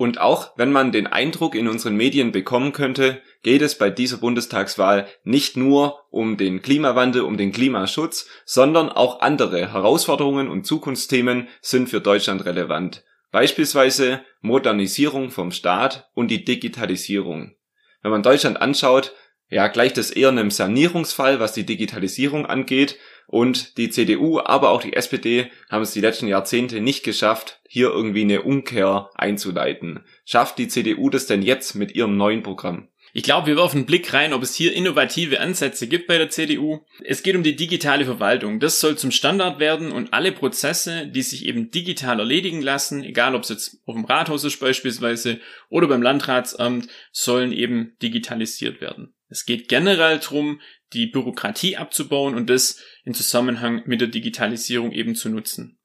Und 0.00 0.18
auch 0.18 0.56
wenn 0.56 0.72
man 0.72 0.92
den 0.92 1.06
Eindruck 1.06 1.54
in 1.54 1.68
unseren 1.68 1.94
Medien 1.94 2.32
bekommen 2.32 2.72
könnte, 2.72 3.20
geht 3.42 3.60
es 3.60 3.76
bei 3.76 3.90
dieser 3.90 4.16
Bundestagswahl 4.16 5.06
nicht 5.24 5.58
nur 5.58 6.06
um 6.08 6.38
den 6.38 6.62
Klimawandel, 6.62 7.20
um 7.20 7.36
den 7.36 7.52
Klimaschutz, 7.52 8.26
sondern 8.46 8.88
auch 8.88 9.20
andere 9.20 9.72
Herausforderungen 9.74 10.48
und 10.48 10.66
Zukunftsthemen 10.66 11.48
sind 11.60 11.90
für 11.90 12.00
Deutschland 12.00 12.46
relevant. 12.46 13.04
Beispielsweise 13.30 14.22
Modernisierung 14.40 15.30
vom 15.30 15.50
Staat 15.50 16.08
und 16.14 16.30
die 16.30 16.46
Digitalisierung. 16.46 17.54
Wenn 18.00 18.10
man 18.10 18.22
Deutschland 18.22 18.60
anschaut, 18.60 19.12
ja, 19.50 19.68
gleicht 19.68 19.98
es 19.98 20.10
eher 20.10 20.28
einem 20.28 20.50
Sanierungsfall, 20.50 21.40
was 21.40 21.52
die 21.52 21.66
Digitalisierung 21.66 22.46
angeht. 22.46 22.96
Und 23.26 23.76
die 23.76 23.90
CDU, 23.90 24.40
aber 24.40 24.70
auch 24.70 24.82
die 24.82 24.94
SPD 24.94 25.50
haben 25.68 25.82
es 25.82 25.92
die 25.92 26.00
letzten 26.00 26.26
Jahrzehnte 26.26 26.80
nicht 26.80 27.04
geschafft, 27.04 27.60
hier 27.68 27.90
irgendwie 27.90 28.22
eine 28.22 28.42
Umkehr 28.42 29.10
einzuleiten. 29.14 30.00
Schafft 30.24 30.58
die 30.58 30.66
CDU 30.66 31.10
das 31.10 31.26
denn 31.26 31.42
jetzt 31.42 31.74
mit 31.74 31.94
ihrem 31.94 32.16
neuen 32.16 32.42
Programm? 32.42 32.88
Ich 33.12 33.24
glaube, 33.24 33.48
wir 33.48 33.56
werfen 33.56 33.78
einen 33.78 33.86
Blick 33.86 34.12
rein, 34.12 34.32
ob 34.32 34.42
es 34.42 34.54
hier 34.54 34.72
innovative 34.72 35.40
Ansätze 35.40 35.88
gibt 35.88 36.06
bei 36.06 36.16
der 36.16 36.30
CDU. 36.30 36.80
Es 37.04 37.22
geht 37.24 37.34
um 37.34 37.42
die 37.42 37.56
digitale 37.56 38.04
Verwaltung. 38.04 38.60
Das 38.60 38.78
soll 38.78 38.96
zum 38.96 39.10
Standard 39.10 39.58
werden 39.58 39.90
und 39.90 40.12
alle 40.12 40.30
Prozesse, 40.30 41.08
die 41.08 41.22
sich 41.22 41.46
eben 41.46 41.72
digital 41.72 42.20
erledigen 42.20 42.62
lassen, 42.62 43.02
egal 43.02 43.34
ob 43.34 43.42
es 43.42 43.48
jetzt 43.48 43.78
auf 43.86 43.96
dem 43.96 44.04
Rathaus 44.04 44.44
ist 44.44 44.60
beispielsweise 44.60 45.40
oder 45.68 45.88
beim 45.88 46.02
Landratsamt, 46.02 46.88
sollen 47.10 47.52
eben 47.52 47.96
digitalisiert 48.00 48.80
werden. 48.80 49.12
Es 49.30 49.46
geht 49.46 49.68
generell 49.68 50.18
darum, 50.18 50.60
die 50.92 51.06
Bürokratie 51.06 51.76
abzubauen 51.76 52.34
und 52.34 52.50
das 52.50 52.82
in 53.04 53.14
Zusammenhang 53.14 53.82
mit 53.86 54.00
der 54.00 54.08
Digitalisierung 54.08 54.92
eben 54.92 55.14
zu 55.14 55.30
nutzen. 55.30 55.78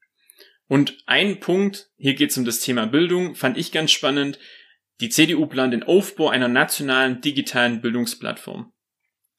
Und 0.67 0.97
ein 1.05 1.39
Punkt, 1.39 1.89
hier 1.95 2.15
geht 2.15 2.31
es 2.31 2.37
um 2.37 2.45
das 2.45 2.59
Thema 2.59 2.87
Bildung, 2.87 3.35
fand 3.35 3.57
ich 3.57 3.71
ganz 3.71 3.91
spannend. 3.91 4.39
Die 4.99 5.09
CDU 5.09 5.45
plant 5.45 5.73
den 5.73 5.83
Aufbau 5.83 6.29
einer 6.29 6.47
nationalen 6.47 7.21
digitalen 7.21 7.81
Bildungsplattform. 7.81 8.73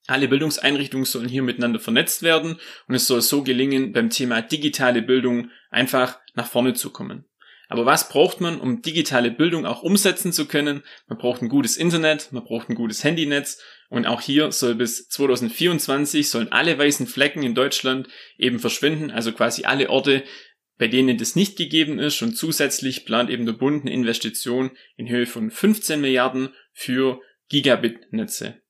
Alle 0.06 0.28
Bildungseinrichtungen 0.28 1.04
sollen 1.04 1.28
hier 1.28 1.42
miteinander 1.42 1.80
vernetzt 1.80 2.22
werden 2.22 2.60
und 2.86 2.94
es 2.94 3.08
soll 3.08 3.22
so 3.22 3.42
gelingen, 3.42 3.92
beim 3.92 4.10
Thema 4.10 4.40
digitale 4.40 5.02
Bildung 5.02 5.50
einfach 5.70 6.20
nach 6.34 6.46
vorne 6.46 6.74
zu 6.74 6.90
kommen. 6.90 7.24
Aber 7.68 7.84
was 7.84 8.08
braucht 8.08 8.40
man, 8.40 8.60
um 8.60 8.82
digitale 8.82 9.30
Bildung 9.30 9.66
auch 9.66 9.82
umsetzen 9.82 10.32
zu 10.32 10.46
können? 10.46 10.82
Man 11.08 11.18
braucht 11.18 11.42
ein 11.42 11.48
gutes 11.48 11.76
Internet, 11.76 12.32
man 12.32 12.44
braucht 12.44 12.68
ein 12.68 12.74
gutes 12.74 13.02
Handynetz 13.02 13.60
und 13.88 14.06
auch 14.06 14.20
hier 14.20 14.52
soll 14.52 14.74
bis 14.74 15.08
2024 15.08 16.28
sollen 16.28 16.52
alle 16.52 16.78
weißen 16.78 17.06
Flecken 17.06 17.42
in 17.42 17.54
Deutschland 17.54 18.08
eben 18.38 18.58
verschwinden, 18.58 19.10
also 19.10 19.32
quasi 19.32 19.64
alle 19.64 19.90
Orte, 19.90 20.24
bei 20.78 20.88
denen 20.88 21.18
das 21.18 21.36
nicht 21.36 21.56
gegeben 21.56 21.98
ist 21.98 22.20
und 22.22 22.36
zusätzlich 22.36 23.06
plant 23.06 23.30
eben 23.30 23.46
der 23.46 23.54
Bund 23.54 23.82
eine 23.82 23.92
Investition 23.92 24.70
in 24.96 25.08
Höhe 25.08 25.26
von 25.26 25.50
15 25.50 26.00
Milliarden 26.00 26.50
für 26.72 27.20
Gigabit-Netze. 27.48 28.60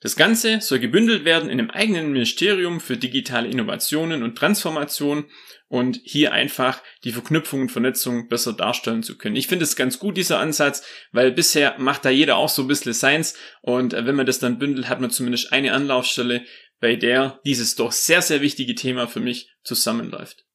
Das 0.00 0.16
Ganze 0.16 0.62
soll 0.62 0.78
gebündelt 0.78 1.26
werden 1.26 1.50
in 1.50 1.60
einem 1.60 1.70
eigenen 1.70 2.12
Ministerium 2.12 2.80
für 2.80 2.96
digitale 2.96 3.48
Innovationen 3.48 4.22
und 4.22 4.36
Transformation 4.36 5.26
und 5.68 6.00
hier 6.02 6.32
einfach 6.32 6.82
die 7.04 7.12
Verknüpfung 7.12 7.62
und 7.62 7.72
Vernetzung 7.72 8.28
besser 8.28 8.54
darstellen 8.54 9.02
zu 9.02 9.18
können. 9.18 9.36
Ich 9.36 9.46
finde 9.46 9.64
es 9.64 9.76
ganz 9.76 9.98
gut, 9.98 10.16
dieser 10.16 10.38
Ansatz, 10.38 10.86
weil 11.12 11.32
bisher 11.32 11.78
macht 11.78 12.06
da 12.06 12.10
jeder 12.10 12.36
auch 12.36 12.48
so 12.48 12.62
ein 12.62 12.68
bisschen 12.68 12.94
seins 12.94 13.34
und 13.60 13.92
wenn 13.92 14.14
man 14.14 14.26
das 14.26 14.38
dann 14.38 14.58
bündelt, 14.58 14.88
hat 14.88 15.02
man 15.02 15.10
zumindest 15.10 15.52
eine 15.52 15.72
Anlaufstelle, 15.74 16.44
bei 16.80 16.96
der 16.96 17.38
dieses 17.44 17.76
doch 17.76 17.92
sehr, 17.92 18.22
sehr 18.22 18.40
wichtige 18.40 18.74
Thema 18.74 19.06
für 19.06 19.20
mich 19.20 19.50
zusammenläuft. 19.62 20.46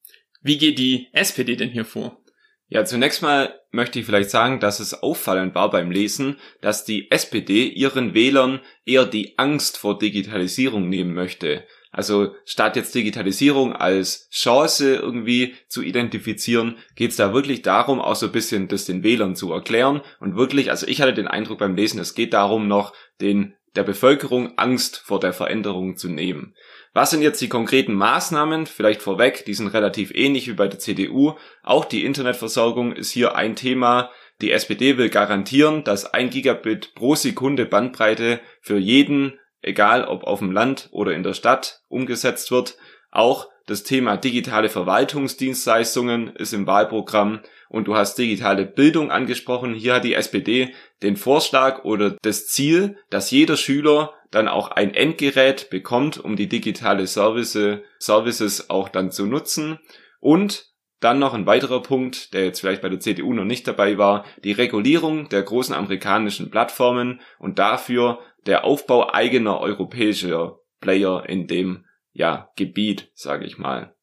Wie 0.42 0.58
geht 0.58 0.78
die 0.78 1.08
SPD 1.12 1.54
denn 1.54 1.70
hier 1.70 1.84
vor? 1.84 2.20
Ja, 2.68 2.84
zunächst 2.84 3.22
mal 3.22 3.60
möchte 3.70 4.00
ich 4.00 4.06
vielleicht 4.06 4.30
sagen, 4.30 4.58
dass 4.58 4.80
es 4.80 5.02
auffallend 5.02 5.54
war 5.54 5.70
beim 5.70 5.90
Lesen, 5.90 6.38
dass 6.60 6.84
die 6.84 7.10
SPD 7.12 7.68
ihren 7.68 8.12
Wählern 8.12 8.60
eher 8.84 9.04
die 9.04 9.38
Angst 9.38 9.78
vor 9.78 9.98
Digitalisierung 9.98 10.88
nehmen 10.88 11.14
möchte. 11.14 11.64
Also 11.92 12.34
statt 12.44 12.76
jetzt 12.76 12.94
Digitalisierung 12.94 13.72
als 13.72 14.28
Chance 14.30 14.96
irgendwie 14.96 15.54
zu 15.68 15.80
identifizieren, 15.80 16.76
geht 16.94 17.12
es 17.12 17.16
da 17.16 17.32
wirklich 17.32 17.62
darum, 17.62 18.00
auch 18.00 18.16
so 18.16 18.26
ein 18.26 18.32
bisschen 18.32 18.68
das 18.68 18.84
den 18.84 19.02
Wählern 19.02 19.36
zu 19.36 19.52
erklären 19.52 20.02
und 20.20 20.36
wirklich, 20.36 20.70
also 20.70 20.86
ich 20.86 21.00
hatte 21.00 21.14
den 21.14 21.28
Eindruck 21.28 21.58
beim 21.58 21.76
Lesen, 21.76 22.00
es 22.00 22.14
geht 22.14 22.34
darum 22.34 22.68
noch 22.68 22.92
den 23.20 23.54
der 23.76 23.84
Bevölkerung 23.84 24.58
Angst 24.58 24.96
vor 24.98 25.20
der 25.20 25.32
Veränderung 25.32 25.96
zu 25.96 26.08
nehmen. 26.08 26.54
Was 26.96 27.10
sind 27.10 27.20
jetzt 27.20 27.42
die 27.42 27.50
konkreten 27.50 27.92
Maßnahmen? 27.92 28.64
Vielleicht 28.64 29.02
vorweg, 29.02 29.44
die 29.44 29.52
sind 29.52 29.68
relativ 29.68 30.12
ähnlich 30.14 30.48
wie 30.48 30.54
bei 30.54 30.66
der 30.66 30.78
CDU. 30.78 31.34
Auch 31.62 31.84
die 31.84 32.06
Internetversorgung 32.06 32.94
ist 32.94 33.10
hier 33.10 33.36
ein 33.36 33.54
Thema. 33.54 34.10
Die 34.40 34.50
SPD 34.50 34.96
will 34.96 35.10
garantieren, 35.10 35.84
dass 35.84 36.06
ein 36.06 36.30
Gigabit 36.30 36.94
pro 36.94 37.14
Sekunde 37.14 37.66
Bandbreite 37.66 38.40
für 38.62 38.78
jeden, 38.78 39.38
egal 39.60 40.06
ob 40.06 40.24
auf 40.24 40.38
dem 40.38 40.52
Land 40.52 40.88
oder 40.90 41.12
in 41.12 41.22
der 41.22 41.34
Stadt, 41.34 41.82
umgesetzt 41.88 42.50
wird. 42.50 42.78
Auch 43.10 43.50
das 43.66 43.82
Thema 43.82 44.16
digitale 44.16 44.70
Verwaltungsdienstleistungen 44.70 46.34
ist 46.36 46.54
im 46.54 46.66
Wahlprogramm 46.66 47.40
und 47.68 47.88
du 47.88 47.94
hast 47.94 48.16
digitale 48.16 48.64
Bildung 48.64 49.10
angesprochen. 49.10 49.74
Hier 49.74 49.96
hat 49.96 50.04
die 50.04 50.14
SPD 50.14 50.72
den 51.02 51.16
Vorschlag 51.18 51.84
oder 51.84 52.16
das 52.22 52.46
Ziel, 52.46 52.96
dass 53.10 53.30
jeder 53.30 53.58
Schüler 53.58 54.14
dann 54.30 54.48
auch 54.48 54.70
ein 54.70 54.94
Endgerät 54.94 55.70
bekommt, 55.70 56.18
um 56.18 56.36
die 56.36 56.48
digitale 56.48 57.06
Service, 57.06 57.58
Services 57.98 58.70
auch 58.70 58.88
dann 58.88 59.10
zu 59.10 59.26
nutzen. 59.26 59.78
Und 60.20 60.66
dann 61.00 61.18
noch 61.18 61.34
ein 61.34 61.46
weiterer 61.46 61.82
Punkt, 61.82 62.32
der 62.32 62.44
jetzt 62.44 62.60
vielleicht 62.60 62.82
bei 62.82 62.88
der 62.88 63.00
CDU 63.00 63.32
noch 63.32 63.44
nicht 63.44 63.68
dabei 63.68 63.98
war, 63.98 64.24
die 64.42 64.52
Regulierung 64.52 65.28
der 65.28 65.42
großen 65.42 65.74
amerikanischen 65.74 66.50
Plattformen 66.50 67.20
und 67.38 67.58
dafür 67.58 68.20
der 68.46 68.64
Aufbau 68.64 69.12
eigener 69.12 69.60
europäischer 69.60 70.58
Player 70.80 71.28
in 71.28 71.46
dem 71.46 71.84
ja, 72.12 72.50
Gebiet, 72.56 73.10
sage 73.14 73.44
ich 73.44 73.58
mal. 73.58 73.94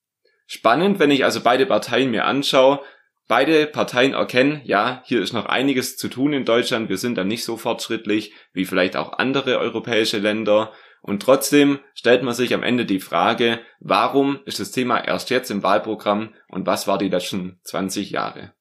Spannend, 0.46 1.00
wenn 1.00 1.10
ich 1.10 1.24
also 1.24 1.42
beide 1.42 1.66
Parteien 1.66 2.12
mir 2.12 2.26
anschaue, 2.26 2.80
Beide 3.28 3.68
Parteien 3.68 4.14
erkennen, 4.14 4.62
ja, 4.66 5.02
hier 5.06 5.22
ist 5.22 5.34
noch 5.34 5.46
einiges 5.46 5.96
zu 5.96 6.10
tun 6.10 6.34
in 6.34 6.44
Deutschland, 6.44 6.90
wir 6.90 6.98
sind 6.98 7.18
da 7.18 7.24
nicht 7.24 7.46
so 7.46 7.56
fortschrittlich 7.56 8.34
wie 8.52 8.66
vielleicht 8.66 8.98
auch 8.98 9.14
andere 9.14 9.60
europäische 9.60 10.18
Länder. 10.18 10.74
Und 11.02 11.22
trotzdem 11.22 11.80
stellt 11.96 12.24
man 12.24 12.34
sich 12.34 12.54
am 12.54 12.64
Ende 12.64 12.86
die 12.86 13.00
Frage, 13.00 13.60
warum 13.80 14.40
ist 14.46 14.60
das 14.60 14.72
Thema 14.72 15.00
erst 15.00 15.30
jetzt 15.30 15.52
im 15.52 15.64
Wahlprogramm 15.64 16.34
und 16.50 16.66
was 16.66 16.88
war 16.88 16.98
die 16.98 17.10
letzten 17.10 17.60
20 17.64 18.12
Jahre? 18.12 18.54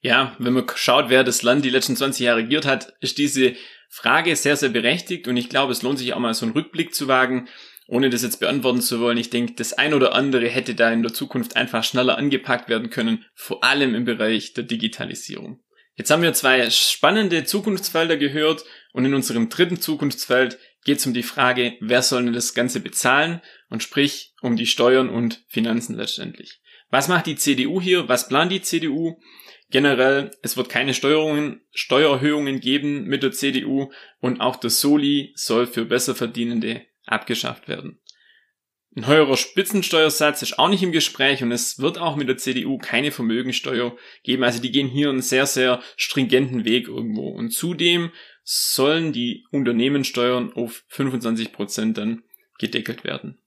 Ja, 0.00 0.34
wenn 0.38 0.54
man 0.54 0.66
schaut, 0.74 1.08
wer 1.08 1.24
das 1.24 1.42
Land 1.42 1.64
die 1.64 1.70
letzten 1.70 1.96
20 1.96 2.24
Jahre 2.24 2.38
regiert 2.38 2.66
hat, 2.66 2.94
ist 3.00 3.18
diese 3.18 3.54
Frage 3.88 4.34
sehr, 4.34 4.56
sehr 4.56 4.70
berechtigt 4.70 5.28
und 5.28 5.36
ich 5.36 5.48
glaube, 5.48 5.72
es 5.72 5.82
lohnt 5.82 5.98
sich 5.98 6.14
auch 6.14 6.18
mal 6.20 6.34
so 6.34 6.46
einen 6.46 6.54
Rückblick 6.54 6.94
zu 6.94 7.06
wagen 7.06 7.48
ohne 7.90 8.08
das 8.08 8.22
jetzt 8.22 8.38
beantworten 8.38 8.80
zu 8.80 9.00
wollen, 9.00 9.18
ich 9.18 9.30
denke, 9.30 9.54
das 9.54 9.72
ein 9.72 9.94
oder 9.94 10.14
andere 10.14 10.48
hätte 10.48 10.76
da 10.76 10.92
in 10.92 11.02
der 11.02 11.12
Zukunft 11.12 11.56
einfach 11.56 11.82
schneller 11.82 12.16
angepackt 12.16 12.68
werden 12.68 12.88
können, 12.88 13.24
vor 13.34 13.64
allem 13.64 13.96
im 13.96 14.04
Bereich 14.04 14.54
der 14.54 14.62
Digitalisierung. 14.62 15.60
Jetzt 15.96 16.12
haben 16.12 16.22
wir 16.22 16.32
zwei 16.32 16.70
spannende 16.70 17.42
Zukunftsfelder 17.44 18.16
gehört 18.16 18.64
und 18.92 19.04
in 19.04 19.12
unserem 19.12 19.48
dritten 19.48 19.80
Zukunftsfeld 19.80 20.56
geht 20.84 20.98
es 20.98 21.06
um 21.06 21.14
die 21.14 21.24
Frage, 21.24 21.74
wer 21.80 22.02
soll 22.02 22.22
denn 22.22 22.32
das 22.32 22.54
Ganze 22.54 22.78
bezahlen 22.78 23.42
und 23.70 23.82
sprich 23.82 24.34
um 24.40 24.54
die 24.54 24.66
Steuern 24.66 25.08
und 25.08 25.44
Finanzen 25.48 25.96
letztendlich. 25.96 26.60
Was 26.90 27.08
macht 27.08 27.26
die 27.26 27.36
CDU 27.36 27.80
hier? 27.80 28.08
Was 28.08 28.28
plant 28.28 28.52
die 28.52 28.62
CDU? 28.62 29.20
Generell, 29.70 30.30
es 30.42 30.56
wird 30.56 30.68
keine 30.68 30.94
Steuerungen, 30.94 31.60
Steuererhöhungen 31.72 32.60
geben 32.60 33.04
mit 33.04 33.24
der 33.24 33.32
CDU 33.32 33.90
und 34.20 34.40
auch 34.40 34.56
der 34.56 34.70
Soli 34.70 35.32
soll 35.34 35.66
für 35.66 35.84
Besserverdienende 35.84 36.82
abgeschafft 37.10 37.68
werden. 37.68 38.00
Ein 38.96 39.06
höherer 39.06 39.36
Spitzensteuersatz 39.36 40.42
ist 40.42 40.58
auch 40.58 40.68
nicht 40.68 40.82
im 40.82 40.90
Gespräch 40.90 41.42
und 41.44 41.52
es 41.52 41.78
wird 41.78 41.98
auch 41.98 42.16
mit 42.16 42.28
der 42.28 42.38
CDU 42.38 42.76
keine 42.78 43.12
Vermögensteuer 43.12 43.96
geben. 44.24 44.42
Also 44.42 44.60
die 44.60 44.72
gehen 44.72 44.88
hier 44.88 45.10
einen 45.10 45.22
sehr, 45.22 45.46
sehr 45.46 45.80
stringenten 45.96 46.64
Weg 46.64 46.88
irgendwo. 46.88 47.28
Und 47.28 47.50
zudem 47.50 48.10
sollen 48.42 49.12
die 49.12 49.46
Unternehmenssteuern 49.52 50.52
auf 50.54 50.82
25 50.88 51.52
Prozent 51.52 51.98
dann 51.98 52.24
gedeckelt 52.58 53.04
werden. 53.04 53.40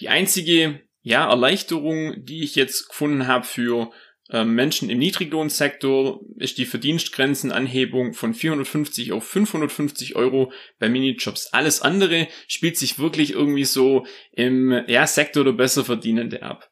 Die 0.00 0.10
einzige 0.10 0.82
ja, 1.00 1.26
Erleichterung, 1.26 2.22
die 2.24 2.42
ich 2.42 2.54
jetzt 2.54 2.90
gefunden 2.90 3.26
habe 3.26 3.46
für 3.46 3.90
Menschen 4.30 4.90
im 4.90 4.98
Niedriglohnsektor 4.98 6.20
ist 6.36 6.58
die 6.58 6.66
Verdienstgrenzenanhebung 6.66 8.12
von 8.12 8.34
450 8.34 9.12
auf 9.12 9.24
550 9.24 10.16
Euro 10.16 10.52
bei 10.78 10.90
Minijobs. 10.90 11.52
Alles 11.54 11.80
andere 11.80 12.28
spielt 12.46 12.76
sich 12.76 12.98
wirklich 12.98 13.32
irgendwie 13.32 13.64
so 13.64 14.04
im 14.32 14.84
ja, 14.86 15.06
Sektor 15.06 15.44
der 15.44 15.52
Besserverdienende 15.52 16.42
ab. 16.42 16.70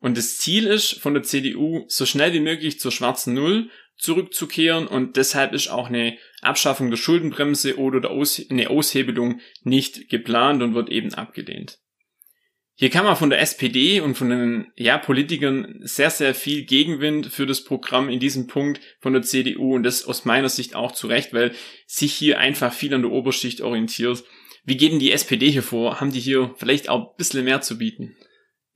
Und 0.00 0.18
das 0.18 0.38
Ziel 0.38 0.66
ist 0.66 1.00
von 1.00 1.14
der 1.14 1.22
CDU, 1.22 1.84
so 1.88 2.04
schnell 2.04 2.32
wie 2.34 2.40
möglich 2.40 2.80
zur 2.80 2.92
schwarzen 2.92 3.34
Null 3.34 3.70
zurückzukehren 3.96 4.86
und 4.86 5.16
deshalb 5.16 5.52
ist 5.52 5.68
auch 5.68 5.88
eine 5.88 6.16
Abschaffung 6.40 6.90
der 6.90 6.96
Schuldenbremse 6.96 7.78
oder 7.78 8.10
eine 8.10 8.70
Aushebelung 8.70 9.40
nicht 9.62 10.08
geplant 10.08 10.62
und 10.62 10.74
wird 10.74 10.88
eben 10.88 11.12
abgelehnt. 11.14 11.78
Hier 12.80 12.88
kann 12.88 13.04
man 13.04 13.14
von 13.14 13.28
der 13.28 13.42
SPD 13.42 14.00
und 14.00 14.14
von 14.14 14.30
den 14.30 14.72
ja, 14.74 14.96
Politikern 14.96 15.80
sehr, 15.82 16.08
sehr 16.08 16.34
viel 16.34 16.62
Gegenwind 16.62 17.26
für 17.26 17.44
das 17.44 17.62
Programm 17.62 18.08
in 18.08 18.20
diesem 18.20 18.46
Punkt 18.46 18.80
von 19.00 19.12
der 19.12 19.20
CDU 19.20 19.74
und 19.74 19.82
das 19.82 20.06
aus 20.06 20.24
meiner 20.24 20.48
Sicht 20.48 20.74
auch 20.74 20.92
zu 20.92 21.06
Recht, 21.06 21.34
weil 21.34 21.52
sich 21.86 22.14
hier 22.14 22.38
einfach 22.38 22.72
viel 22.72 22.94
an 22.94 23.02
der 23.02 23.10
Oberschicht 23.10 23.60
orientiert. 23.60 24.24
Wie 24.64 24.78
geht 24.78 24.92
denn 24.92 24.98
die 24.98 25.12
SPD 25.12 25.50
hier 25.50 25.62
vor? 25.62 26.00
Haben 26.00 26.10
die 26.10 26.20
hier 26.20 26.54
vielleicht 26.56 26.88
auch 26.88 27.10
ein 27.10 27.16
bisschen 27.18 27.44
mehr 27.44 27.60
zu 27.60 27.76
bieten? 27.76 28.16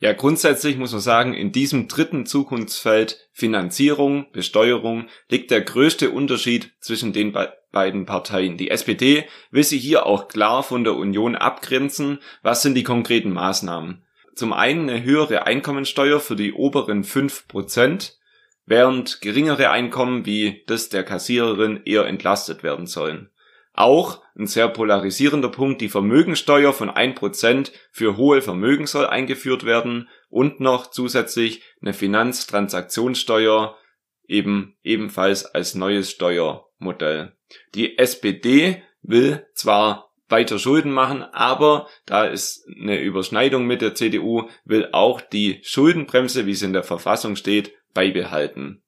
Ja, 0.04 0.12
grundsätzlich 0.12 0.76
muss 0.76 0.92
man 0.92 1.00
sagen, 1.00 1.32
in 1.32 1.50
diesem 1.50 1.88
dritten 1.88 2.26
Zukunftsfeld 2.26 3.26
Finanzierung, 3.32 4.26
Besteuerung 4.32 5.06
liegt 5.30 5.50
der 5.50 5.62
größte 5.62 6.10
Unterschied 6.10 6.72
zwischen 6.78 7.14
den 7.14 7.34
beiden 7.72 8.04
Parteien. 8.04 8.58
Die 8.58 8.70
SPD 8.70 9.24
will 9.50 9.64
sich 9.64 9.80
hier 9.80 10.04
auch 10.04 10.28
klar 10.28 10.62
von 10.62 10.84
der 10.84 10.94
Union 10.94 11.36
abgrenzen. 11.36 12.18
Was 12.42 12.60
sind 12.60 12.74
die 12.74 12.82
konkreten 12.82 13.32
Maßnahmen? 13.32 14.04
Zum 14.34 14.52
einen 14.52 14.90
eine 14.90 15.02
höhere 15.04 15.46
Einkommensteuer 15.46 16.20
für 16.20 16.36
die 16.36 16.52
oberen 16.52 17.04
fünf 17.04 17.48
Prozent, 17.48 18.18
während 18.66 19.22
geringere 19.22 19.70
Einkommen 19.70 20.26
wie 20.26 20.64
das 20.66 20.90
der 20.90 21.04
Kassiererin 21.04 21.80
eher 21.86 22.04
entlastet 22.04 22.62
werden 22.62 22.86
sollen. 22.86 23.30
Auch 23.74 24.22
ein 24.36 24.46
sehr 24.46 24.68
polarisierender 24.68 25.48
Punkt, 25.48 25.80
die 25.80 25.88
Vermögensteuer 25.88 26.72
von 26.72 26.90
ein 26.90 27.16
Prozent 27.16 27.72
für 27.90 28.16
hohe 28.16 28.40
Vermögen 28.40 28.86
soll 28.86 29.06
eingeführt 29.06 29.64
werden 29.64 30.08
und 30.28 30.60
noch 30.60 30.90
zusätzlich 30.90 31.62
eine 31.82 31.92
Finanztransaktionssteuer 31.92 33.76
eben 34.26 34.76
ebenfalls 34.84 35.44
als 35.44 35.74
neues 35.74 36.10
Steuermodell. 36.12 37.36
Die 37.74 37.98
SPD 37.98 38.82
will 39.02 39.44
zwar 39.54 40.12
weiter 40.28 40.58
Schulden 40.58 40.92
machen, 40.92 41.22
aber 41.22 41.88
da 42.06 42.24
ist 42.24 42.66
eine 42.80 43.00
Überschneidung 43.00 43.66
mit 43.66 43.82
der 43.82 43.94
CDU, 43.94 44.48
will 44.64 44.88
auch 44.92 45.20
die 45.20 45.60
Schuldenbremse, 45.62 46.46
wie 46.46 46.54
sie 46.54 46.66
in 46.66 46.72
der 46.72 46.84
Verfassung 46.84 47.36
steht, 47.36 47.74
beibehalten. 47.92 48.82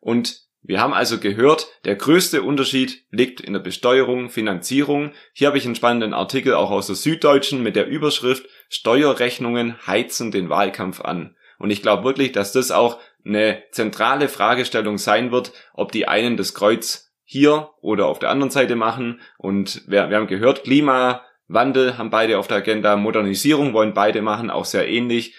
Und 0.00 0.42
Wir 0.64 0.80
haben 0.80 0.94
also 0.94 1.18
gehört, 1.18 1.66
der 1.84 1.96
größte 1.96 2.42
Unterschied 2.42 3.04
liegt 3.10 3.40
in 3.40 3.52
der 3.52 3.60
Besteuerung, 3.60 4.30
Finanzierung. 4.30 5.12
Hier 5.32 5.48
habe 5.48 5.58
ich 5.58 5.64
einen 5.64 5.74
spannenden 5.74 6.14
Artikel 6.14 6.54
auch 6.54 6.70
aus 6.70 6.86
der 6.86 6.94
Süddeutschen 6.94 7.64
mit 7.64 7.74
der 7.74 7.88
Überschrift 7.88 8.46
Steuerrechnungen 8.68 9.76
heizen 9.86 10.30
den 10.30 10.50
Wahlkampf 10.50 11.00
an. 11.00 11.36
Und 11.58 11.70
ich 11.70 11.82
glaube 11.82 12.04
wirklich, 12.04 12.30
dass 12.30 12.52
das 12.52 12.70
auch 12.70 13.00
eine 13.24 13.62
zentrale 13.72 14.28
Fragestellung 14.28 14.98
sein 14.98 15.32
wird, 15.32 15.52
ob 15.74 15.90
die 15.90 16.06
einen 16.06 16.36
das 16.36 16.54
Kreuz 16.54 17.12
hier 17.24 17.70
oder 17.80 18.06
auf 18.06 18.20
der 18.20 18.30
anderen 18.30 18.50
Seite 18.50 18.76
machen. 18.76 19.20
Und 19.38 19.82
wir, 19.88 20.10
wir 20.10 20.16
haben 20.16 20.26
gehört, 20.28 20.62
Klimawandel 20.62 21.98
haben 21.98 22.10
beide 22.10 22.38
auf 22.38 22.46
der 22.46 22.58
Agenda, 22.58 22.96
Modernisierung 22.96 23.72
wollen 23.72 23.94
beide 23.94 24.22
machen, 24.22 24.48
auch 24.48 24.64
sehr 24.64 24.88
ähnlich. 24.88 25.34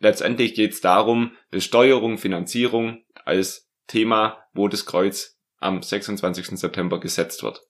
Letztendlich 0.00 0.54
geht 0.54 0.72
es 0.72 0.80
darum, 0.80 1.32
Besteuerung, 1.50 2.18
Finanzierung 2.18 3.04
als 3.24 3.65
Thema, 3.86 4.38
wo 4.52 4.68
das 4.68 4.86
Kreuz 4.86 5.38
am 5.58 5.82
26. 5.82 6.58
September 6.58 7.00
gesetzt 7.00 7.42
wird. 7.42 7.62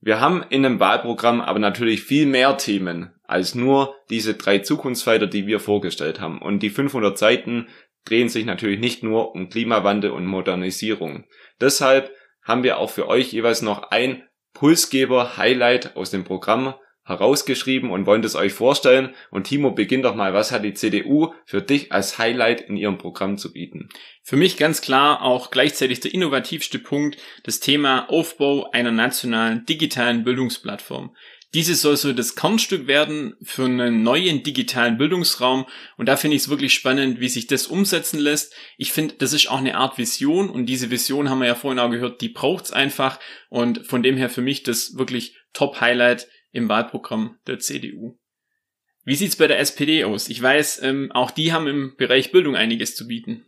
Wir 0.00 0.20
haben 0.20 0.44
in 0.50 0.66
einem 0.66 0.80
Wahlprogramm 0.80 1.40
aber 1.40 1.58
natürlich 1.58 2.02
viel 2.02 2.26
mehr 2.26 2.58
Themen 2.58 3.14
als 3.22 3.54
nur 3.54 3.94
diese 4.10 4.34
drei 4.34 4.58
Zukunftsfelder, 4.58 5.26
die 5.26 5.46
wir 5.46 5.60
vorgestellt 5.60 6.20
haben. 6.20 6.42
Und 6.42 6.58
die 6.62 6.68
500 6.68 7.16
Seiten 7.16 7.68
drehen 8.04 8.28
sich 8.28 8.44
natürlich 8.44 8.80
nicht 8.80 9.02
nur 9.02 9.34
um 9.34 9.48
Klimawandel 9.48 10.10
und 10.10 10.26
Modernisierung. 10.26 11.24
Deshalb 11.60 12.12
haben 12.42 12.62
wir 12.62 12.78
auch 12.78 12.90
für 12.90 13.08
euch 13.08 13.32
jeweils 13.32 13.62
noch 13.62 13.90
ein 13.90 14.22
Pulsgeber-Highlight 14.52 15.96
aus 15.96 16.10
dem 16.10 16.24
Programm 16.24 16.74
herausgeschrieben 17.04 17.90
und 17.90 18.06
wollen 18.06 18.22
das 18.22 18.34
euch 18.34 18.52
vorstellen. 18.52 19.14
Und 19.30 19.44
Timo, 19.44 19.72
beginn 19.72 20.02
doch 20.02 20.14
mal, 20.14 20.32
was 20.32 20.52
hat 20.52 20.64
die 20.64 20.74
CDU 20.74 21.32
für 21.44 21.62
dich 21.62 21.92
als 21.92 22.18
Highlight 22.18 22.62
in 22.62 22.76
ihrem 22.76 22.98
Programm 22.98 23.36
zu 23.38 23.52
bieten? 23.52 23.88
Für 24.22 24.36
mich 24.36 24.56
ganz 24.56 24.80
klar 24.80 25.22
auch 25.22 25.50
gleichzeitig 25.50 26.00
der 26.00 26.14
innovativste 26.14 26.78
Punkt, 26.78 27.18
das 27.42 27.60
Thema 27.60 28.08
Aufbau 28.08 28.70
einer 28.70 28.90
nationalen 28.90 29.66
digitalen 29.66 30.24
Bildungsplattform. 30.24 31.14
Diese 31.54 31.76
soll 31.76 31.96
so 31.96 32.12
das 32.12 32.34
Kernstück 32.34 32.88
werden 32.88 33.36
für 33.40 33.66
einen 33.66 34.02
neuen 34.02 34.42
digitalen 34.42 34.98
Bildungsraum 34.98 35.66
und 35.96 36.08
da 36.08 36.16
finde 36.16 36.36
ich 36.36 36.42
es 36.42 36.48
wirklich 36.48 36.74
spannend, 36.74 37.20
wie 37.20 37.28
sich 37.28 37.46
das 37.46 37.68
umsetzen 37.68 38.18
lässt. 38.18 38.52
Ich 38.76 38.92
finde, 38.92 39.14
das 39.18 39.32
ist 39.32 39.48
auch 39.48 39.58
eine 39.58 39.76
Art 39.76 39.96
Vision 39.96 40.50
und 40.50 40.66
diese 40.66 40.90
Vision 40.90 41.30
haben 41.30 41.38
wir 41.38 41.46
ja 41.46 41.54
vorhin 41.54 41.78
auch 41.78 41.90
gehört, 41.90 42.20
die 42.22 42.28
braucht's 42.28 42.72
einfach 42.72 43.20
und 43.50 43.86
von 43.86 44.02
dem 44.02 44.16
her 44.16 44.30
für 44.30 44.42
mich 44.42 44.64
das 44.64 44.98
wirklich 44.98 45.36
Top-Highlight 45.52 46.26
im 46.54 46.68
Wahlprogramm 46.68 47.38
der 47.46 47.58
CDU. 47.58 48.16
Wie 49.04 49.16
sieht's 49.16 49.36
bei 49.36 49.46
der 49.46 49.58
SPD 49.58 50.04
aus? 50.04 50.28
Ich 50.30 50.40
weiß, 50.40 50.80
ähm, 50.82 51.12
auch 51.12 51.30
die 51.30 51.52
haben 51.52 51.66
im 51.66 51.94
Bereich 51.96 52.32
Bildung 52.32 52.56
einiges 52.56 52.96
zu 52.96 53.06
bieten. 53.06 53.44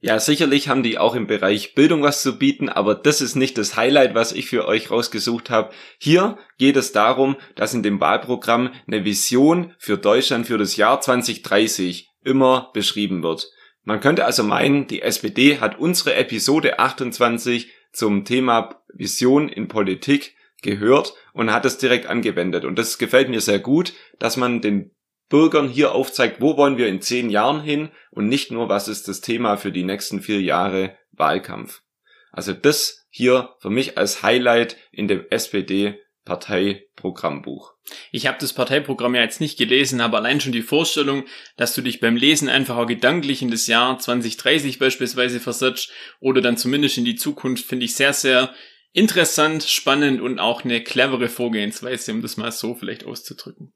Ja, 0.00 0.18
sicherlich 0.18 0.66
haben 0.66 0.82
die 0.82 0.98
auch 0.98 1.14
im 1.14 1.28
Bereich 1.28 1.76
Bildung 1.76 2.02
was 2.02 2.22
zu 2.22 2.36
bieten, 2.36 2.68
aber 2.68 2.96
das 2.96 3.20
ist 3.20 3.36
nicht 3.36 3.56
das 3.56 3.76
Highlight, 3.76 4.16
was 4.16 4.32
ich 4.32 4.46
für 4.46 4.66
euch 4.66 4.90
rausgesucht 4.90 5.50
habe. 5.50 5.72
Hier 5.98 6.38
geht 6.58 6.76
es 6.76 6.90
darum, 6.90 7.36
dass 7.54 7.74
in 7.74 7.84
dem 7.84 8.00
Wahlprogramm 8.00 8.72
eine 8.88 9.04
Vision 9.04 9.74
für 9.78 9.98
Deutschland 9.98 10.48
für 10.48 10.58
das 10.58 10.76
Jahr 10.76 11.00
2030 11.00 12.08
immer 12.24 12.70
beschrieben 12.74 13.22
wird. 13.22 13.48
Man 13.84 14.00
könnte 14.00 14.24
also 14.24 14.42
meinen, 14.42 14.88
die 14.88 15.02
SPD 15.02 15.60
hat 15.60 15.78
unsere 15.78 16.14
Episode 16.14 16.80
28 16.80 17.70
zum 17.92 18.24
Thema 18.24 18.82
Vision 18.92 19.48
in 19.48 19.68
Politik 19.68 20.34
gehört 20.62 21.14
und 21.32 21.52
hat 21.52 21.64
es 21.64 21.78
direkt 21.78 22.06
angewendet. 22.06 22.64
Und 22.64 22.78
das 22.78 22.98
gefällt 22.98 23.28
mir 23.28 23.40
sehr 23.40 23.58
gut, 23.58 23.92
dass 24.18 24.36
man 24.36 24.60
den 24.60 24.92
Bürgern 25.28 25.68
hier 25.68 25.92
aufzeigt, 25.92 26.40
wo 26.40 26.56
wollen 26.56 26.76
wir 26.76 26.88
in 26.88 27.00
zehn 27.00 27.30
Jahren 27.30 27.62
hin 27.62 27.90
und 28.10 28.28
nicht 28.28 28.50
nur, 28.50 28.68
was 28.68 28.88
ist 28.88 29.08
das 29.08 29.20
Thema 29.20 29.56
für 29.56 29.72
die 29.72 29.84
nächsten 29.84 30.20
vier 30.20 30.40
Jahre 30.40 30.96
Wahlkampf. 31.12 31.82
Also 32.30 32.52
das 32.52 33.06
hier 33.10 33.50
für 33.58 33.70
mich 33.70 33.98
als 33.98 34.22
Highlight 34.22 34.76
in 34.90 35.08
dem 35.08 35.26
SPD 35.30 35.98
Parteiprogrammbuch. 36.24 37.72
Ich 38.12 38.26
habe 38.26 38.38
das 38.40 38.52
Parteiprogramm 38.52 39.14
ja 39.14 39.22
jetzt 39.22 39.40
nicht 39.40 39.58
gelesen, 39.58 40.00
aber 40.00 40.18
allein 40.18 40.40
schon 40.40 40.52
die 40.52 40.62
Vorstellung, 40.62 41.24
dass 41.56 41.74
du 41.74 41.82
dich 41.82 41.98
beim 41.98 42.16
Lesen 42.16 42.48
einfach 42.48 42.76
auch 42.76 42.86
gedanklich 42.86 43.42
in 43.42 43.50
das 43.50 43.66
Jahr 43.66 43.98
2030 43.98 44.78
beispielsweise 44.78 45.40
versetzt 45.40 45.90
oder 46.20 46.40
dann 46.40 46.56
zumindest 46.56 46.98
in 46.98 47.04
die 47.04 47.16
Zukunft, 47.16 47.66
finde 47.66 47.86
ich 47.86 47.96
sehr, 47.96 48.12
sehr 48.12 48.54
interessant, 48.92 49.64
spannend 49.64 50.20
und 50.20 50.38
auch 50.38 50.64
eine 50.64 50.82
clevere 50.82 51.28
Vorgehensweise, 51.28 52.12
um 52.12 52.22
das 52.22 52.36
mal 52.36 52.52
so 52.52 52.74
vielleicht 52.74 53.04
auszudrücken. 53.04 53.72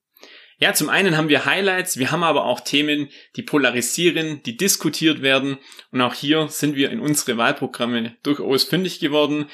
Ja, 0.59 0.73
zum 0.73 0.89
einen 0.89 1.19
haben 1.19 1.29
wir 1.29 1.45
Highlights, 1.45 1.99
wir 1.99 2.11
haben 2.11 2.23
aber 2.23 2.47
auch 2.47 2.61
Themen, 2.61 3.11
die 3.37 3.43
polarisieren, 3.43 4.43
die 4.45 4.57
diskutiert 4.57 5.21
werden 5.21 5.59
und 5.91 6.01
auch 6.01 6.15
hier 6.15 6.49
sind 6.49 6.77
wir 6.77 6.91
in 6.91 7.01
unsere 7.01 7.37
Wahlprogramme 7.37 8.17
durchaus 8.23 8.65
fündig 8.65 8.99
geworden. 8.99 9.51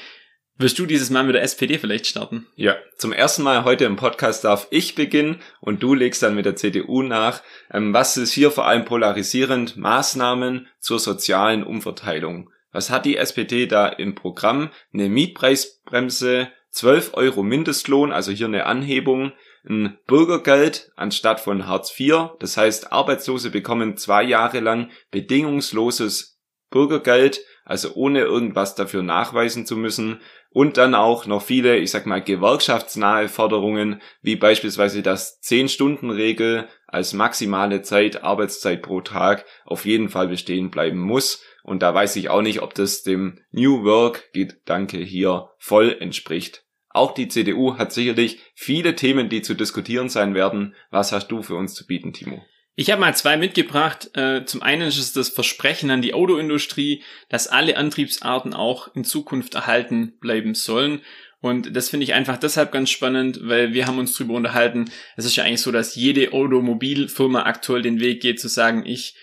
Wirst 0.59 0.79
du 0.79 0.87
dieses 0.87 1.11
Mal 1.11 1.25
mit 1.25 1.35
der 1.35 1.43
SPD 1.43 1.79
vielleicht 1.79 2.07
starten? 2.07 2.47
Ja, 2.55 2.77
zum 2.97 3.13
ersten 3.13 3.43
Mal 3.43 3.65
heute 3.65 3.85
im 3.85 3.97
Podcast 3.97 4.45
darf 4.45 4.69
ich 4.71 4.95
beginnen 4.95 5.41
und 5.61 5.83
du 5.83 5.95
legst 5.95 6.23
dann 6.23 6.37
mit 6.37 6.45
der 6.45 6.55
CDU 6.55 7.03
nach. 7.03 7.43
Ähm, 7.73 7.93
was 7.93 8.17
ist 8.17 8.33
hier 8.33 8.53
vor 8.53 8.67
allem 8.67 8.85
polarisierend? 8.85 9.77
Maßnahmen 9.77 10.69
zur 10.79 11.01
sozialen 11.01 11.65
Umverteilung. 11.65 12.51
Was 12.73 12.91
hat 12.91 13.05
die 13.05 13.17
SPD 13.17 13.67
da 13.67 13.87
im 13.87 14.15
Programm? 14.15 14.71
Eine 14.93 15.09
Mietpreisbremse, 15.09 16.49
12 16.71 17.11
Euro 17.15 17.43
Mindestlohn, 17.43 18.13
also 18.13 18.33
hier 18.33 18.47
eine 18.47 18.67
Anhebung, 18.67 19.33
ein 19.69 19.99
Bürgergeld 20.07 20.91
anstatt 20.97 21.39
von 21.41 21.67
Hartz 21.67 21.99
IV. 21.99 22.31
Das 22.41 22.57
heißt, 22.57 22.93
Arbeitslose 22.93 23.51
bekommen 23.51 23.97
zwei 23.97 24.23
Jahre 24.23 24.61
lang 24.61 24.91
bedingungsloses 25.11 26.41
Bürgergeld, 26.71 27.41
also 27.65 27.93
ohne 27.95 28.21
irgendwas 28.21 28.75
dafür 28.75 29.03
nachweisen 29.03 29.67
zu 29.67 29.77
müssen. 29.77 30.21
Und 30.51 30.77
dann 30.77 30.95
auch 30.95 31.27
noch 31.27 31.43
viele, 31.43 31.79
ich 31.79 31.91
sag 31.91 32.05
mal, 32.07 32.23
gewerkschaftsnahe 32.23 33.29
Forderungen, 33.29 34.03
wie 34.21 34.37
beispielsweise 34.37 35.03
das 35.03 35.41
10-Stunden-Regel 35.43 36.69
als 36.87 37.15
maximale 37.15 37.83
Zeit, 37.83 38.23
Arbeitszeit 38.23 38.83
pro 38.83 39.01
Tag 39.01 39.47
auf 39.65 39.87
jeden 39.87 40.09
Fall 40.09 40.29
bestehen 40.29 40.71
bleiben 40.71 40.99
muss. 40.99 41.43
Und 41.63 41.83
da 41.83 41.95
weiß 41.95 42.17
ich 42.17 42.29
auch 42.29 42.43
nicht, 42.43 42.63
ob 42.63 42.75
das 42.75 43.03
dem 43.03 43.39
New 43.51 43.85
Work-Gedanke 43.85 44.99
hier 44.99 45.51
voll 45.59 45.97
entspricht. 46.01 46.65
Auch 46.91 47.15
die 47.15 47.29
CDU 47.29 47.79
hat 47.79 47.93
sicherlich 47.93 48.41
viele 48.55 48.95
Themen, 48.97 49.29
die 49.29 49.43
zu 49.43 49.55
diskutieren 49.55 50.09
sein 50.09 50.35
werden. 50.35 50.75
Was 50.91 51.13
hast 51.13 51.29
du 51.29 51.43
für 51.43 51.55
uns 51.55 51.75
zu 51.75 51.87
bieten, 51.87 52.13
Timo? 52.13 52.45
Ich 52.75 52.91
habe 52.91 53.01
mal 53.01 53.15
zwei 53.15 53.37
mitgebracht. 53.37 54.11
Äh, 54.15 54.45
zum 54.45 54.63
einen 54.63 54.89
ist 54.89 54.99
es 54.99 55.13
das 55.13 55.29
Versprechen 55.29 55.91
an 55.91 56.03
die 56.03 56.15
Autoindustrie, 56.15 57.03
dass 57.29 57.49
alle 57.49 57.77
Antriebsarten 57.77 58.55
auch 58.55 58.95
in 58.95 59.05
Zukunft 59.05 59.55
erhalten 59.55 60.19
bleiben 60.21 60.55
sollen. 60.55 61.03
Und 61.41 61.75
das 61.77 61.91
finde 61.91 62.05
ich 62.05 62.15
einfach 62.15 62.39
deshalb 62.39 62.73
ganz 62.73 62.89
spannend, 62.89 63.41
weil 63.43 63.75
wir 63.75 63.87
haben 63.87 63.99
uns 63.99 64.17
darüber 64.17 64.35
unterhalten. 64.35 64.91
Es 65.17 65.25
ist 65.25 65.37
ja 65.37 65.45
eigentlich 65.45 65.61
so, 65.61 65.73
dass 65.73 65.97
jede 65.97 66.33
Automobilfirma 66.33 67.43
aktuell 67.43 67.83
den 67.83 68.01
Weg 68.01 68.23
geht 68.23 68.41
zu 68.41 68.49
sagen, 68.49 68.87
ich 68.87 69.17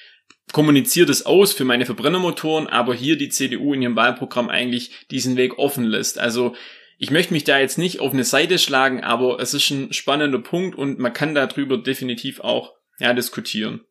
kommuniziere 0.52 1.06
das 1.06 1.26
aus 1.26 1.54
für 1.54 1.66
meine 1.66 1.86
Verbrennermotoren, 1.86 2.68
aber 2.68 2.94
hier 2.94 3.18
die 3.18 3.30
CDU 3.30 3.74
in 3.74 3.82
ihrem 3.82 3.96
Wahlprogramm 3.96 4.50
eigentlich 4.50 4.92
diesen 5.12 5.38
Weg 5.38 5.58
offen 5.58 5.84
lässt. 5.84 6.20
Also 6.20 6.56
ich 6.98 7.12
möchte 7.12 7.34
mich 7.34 7.44
da 7.44 7.60
jetzt 7.60 7.78
nicht 7.78 8.00
auf 8.00 8.14
eine 8.14 8.24
Seite 8.24 8.58
schlagen, 8.58 9.02
aber 9.04 9.40
es 9.40 9.54
ist 9.54 9.70
ein 9.70 9.94
spannender 9.94 10.40
Punkt 10.40 10.78
und 10.78 11.00
man 11.00 11.14
kann 11.14 11.34
darüber 11.34 11.78
definitiv 11.78 12.42
auch 12.42 12.74
ja, 13.00 13.14
diskutieren. 13.14 13.82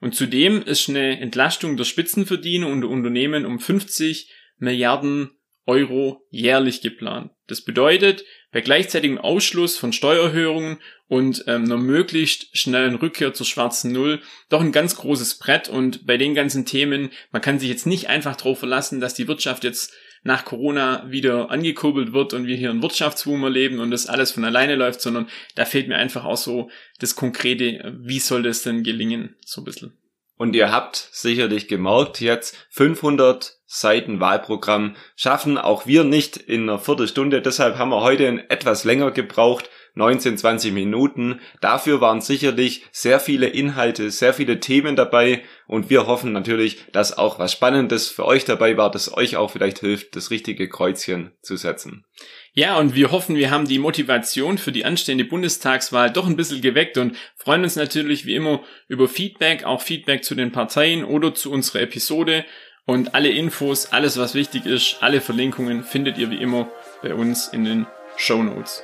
Und 0.00 0.14
zudem 0.14 0.62
ist 0.62 0.88
eine 0.88 1.20
Entlastung 1.20 1.76
der 1.76 1.84
Spitzenverdiener 1.84 2.66
und 2.66 2.80
der 2.80 2.90
Unternehmen 2.90 3.46
um 3.46 3.60
50 3.60 4.30
Milliarden 4.58 5.30
Euro 5.66 6.26
jährlich 6.30 6.80
geplant. 6.80 7.30
Das 7.46 7.62
bedeutet, 7.62 8.24
bei 8.50 8.60
gleichzeitigem 8.60 9.18
Ausschluss 9.18 9.76
von 9.76 9.92
Steuererhöhungen 9.92 10.78
und 11.08 11.44
ähm, 11.46 11.64
einer 11.64 11.76
möglichst 11.76 12.56
schnellen 12.56 12.96
Rückkehr 12.96 13.34
zur 13.34 13.46
schwarzen 13.46 13.92
Null 13.92 14.20
doch 14.48 14.60
ein 14.60 14.72
ganz 14.72 14.96
großes 14.96 15.38
Brett 15.38 15.68
und 15.68 16.06
bei 16.06 16.16
den 16.16 16.34
ganzen 16.34 16.66
Themen, 16.66 17.10
man 17.30 17.42
kann 17.42 17.58
sich 17.58 17.68
jetzt 17.68 17.86
nicht 17.86 18.08
einfach 18.08 18.36
darauf 18.36 18.58
verlassen, 18.58 19.00
dass 19.00 19.14
die 19.14 19.28
Wirtschaft 19.28 19.64
jetzt 19.64 19.92
nach 20.24 20.44
Corona 20.44 21.10
wieder 21.10 21.50
angekurbelt 21.50 22.12
wird 22.12 22.32
und 22.32 22.46
wir 22.46 22.56
hier 22.56 22.70
einen 22.70 22.82
Wirtschaftsboom 22.82 23.42
erleben 23.42 23.80
und 23.80 23.90
das 23.90 24.06
alles 24.06 24.32
von 24.32 24.44
alleine 24.44 24.76
läuft, 24.76 25.00
sondern 25.00 25.28
da 25.54 25.64
fehlt 25.64 25.88
mir 25.88 25.96
einfach 25.96 26.24
auch 26.24 26.36
so 26.36 26.70
das 27.00 27.16
Konkrete, 27.16 27.96
wie 28.00 28.20
soll 28.20 28.42
das 28.42 28.62
denn 28.62 28.84
gelingen, 28.84 29.36
so 29.44 29.60
ein 29.60 29.64
bisschen. 29.64 29.98
Und 30.36 30.54
ihr 30.54 30.72
habt 30.72 31.08
sicherlich 31.12 31.68
gemerkt, 31.68 32.20
jetzt 32.20 32.56
500 32.70 33.58
Seiten 33.74 34.20
Wahlprogramm 34.20 34.96
schaffen 35.16 35.56
auch 35.56 35.86
wir 35.86 36.04
nicht 36.04 36.36
in 36.36 36.68
einer 36.68 36.78
Viertelstunde. 36.78 37.40
Deshalb 37.40 37.78
haben 37.78 37.88
wir 37.88 38.02
heute 38.02 38.44
etwas 38.50 38.84
länger 38.84 39.12
gebraucht, 39.12 39.70
19, 39.94 40.36
20 40.36 40.72
Minuten. 40.74 41.40
Dafür 41.62 42.02
waren 42.02 42.20
sicherlich 42.20 42.84
sehr 42.92 43.18
viele 43.18 43.46
Inhalte, 43.46 44.10
sehr 44.10 44.34
viele 44.34 44.60
Themen 44.60 44.94
dabei 44.94 45.42
und 45.66 45.88
wir 45.88 46.06
hoffen 46.06 46.32
natürlich, 46.32 46.84
dass 46.92 47.16
auch 47.16 47.38
was 47.38 47.52
Spannendes 47.52 48.10
für 48.10 48.26
euch 48.26 48.44
dabei 48.44 48.76
war, 48.76 48.90
das 48.90 49.16
euch 49.16 49.36
auch 49.36 49.50
vielleicht 49.50 49.78
hilft, 49.78 50.16
das 50.16 50.30
richtige 50.30 50.68
Kreuzchen 50.68 51.32
zu 51.40 51.56
setzen. 51.56 52.04
Ja, 52.52 52.76
und 52.76 52.94
wir 52.94 53.10
hoffen, 53.10 53.36
wir 53.36 53.50
haben 53.50 53.66
die 53.66 53.78
Motivation 53.78 54.58
für 54.58 54.72
die 54.72 54.84
anstehende 54.84 55.24
Bundestagswahl 55.24 56.10
doch 56.10 56.26
ein 56.26 56.36
bisschen 56.36 56.60
geweckt 56.60 56.98
und 56.98 57.16
freuen 57.36 57.62
uns 57.62 57.76
natürlich 57.76 58.26
wie 58.26 58.34
immer 58.34 58.62
über 58.88 59.08
Feedback, 59.08 59.64
auch 59.64 59.80
Feedback 59.80 60.24
zu 60.24 60.34
den 60.34 60.52
Parteien 60.52 61.04
oder 61.04 61.34
zu 61.34 61.50
unserer 61.50 61.80
Episode. 61.80 62.44
Und 62.84 63.14
alle 63.14 63.28
Infos, 63.28 63.92
alles 63.92 64.18
was 64.18 64.34
wichtig 64.34 64.66
ist, 64.66 64.96
alle 65.00 65.20
Verlinkungen 65.20 65.84
findet 65.84 66.18
ihr 66.18 66.30
wie 66.30 66.42
immer 66.42 66.68
bei 67.00 67.14
uns 67.14 67.46
in 67.46 67.64
den 67.64 67.86
Show 68.16 68.42
Notes. 68.42 68.82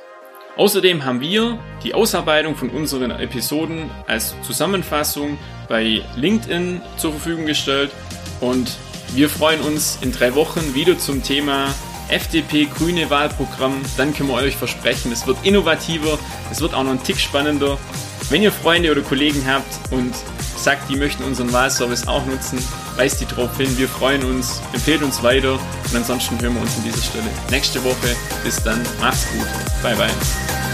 Außerdem 0.55 1.03
haben 1.03 1.19
wir 1.19 1.59
die 1.83 1.93
Ausarbeitung 1.93 2.55
von 2.55 2.69
unseren 2.69 3.11
Episoden 3.11 3.89
als 4.07 4.35
Zusammenfassung 4.41 5.37
bei 5.67 6.01
LinkedIn 6.15 6.81
zur 6.95 7.11
Verfügung 7.11 7.45
gestellt 7.45 7.91
und 8.39 8.77
wir 9.13 9.29
freuen 9.29 9.59
uns 9.61 9.99
in 10.01 10.13
drei 10.13 10.33
Wochen 10.33 10.73
wieder 10.73 10.97
zum 10.97 11.21
Thema 11.21 11.67
FDP 12.07 12.65
grüne 12.65 13.09
Wahlprogramm. 13.09 13.81
Dann 13.97 14.13
können 14.13 14.29
wir 14.29 14.35
euch 14.35 14.55
versprechen, 14.55 15.11
es 15.11 15.27
wird 15.27 15.37
innovativer, 15.43 16.17
es 16.49 16.61
wird 16.61 16.73
auch 16.73 16.83
noch 16.83 16.91
ein 16.91 17.03
Tick 17.03 17.19
spannender. 17.19 17.77
Wenn 18.29 18.43
ihr 18.43 18.51
Freunde 18.53 18.91
oder 18.91 19.01
Kollegen 19.01 19.45
habt 19.45 19.91
und 19.91 20.13
sagt, 20.55 20.89
die 20.89 20.95
möchten 20.95 21.23
unseren 21.23 21.51
Wahlservice 21.51 22.07
auch 22.07 22.25
nutzen, 22.25 22.59
weist 22.99 23.21
die 23.21 23.25
drauf 23.25 23.55
hin. 23.55 23.77
Wir 23.77 23.87
freuen 23.87 24.25
uns, 24.25 24.61
empfehlt 24.73 25.01
uns 25.01 25.23
weiter 25.23 25.53
und 25.53 25.95
ansonsten 25.95 26.39
hören 26.41 26.55
wir 26.55 26.61
uns 26.61 26.75
an 26.75 26.83
dieser 26.83 27.01
Stelle 27.01 27.29
nächste 27.49 27.81
Woche. 27.81 28.13
Bis 28.43 28.61
dann, 28.61 28.81
macht's 28.99 29.25
gut. 29.31 29.47
Bye 29.81 29.95
bye. 29.95 30.68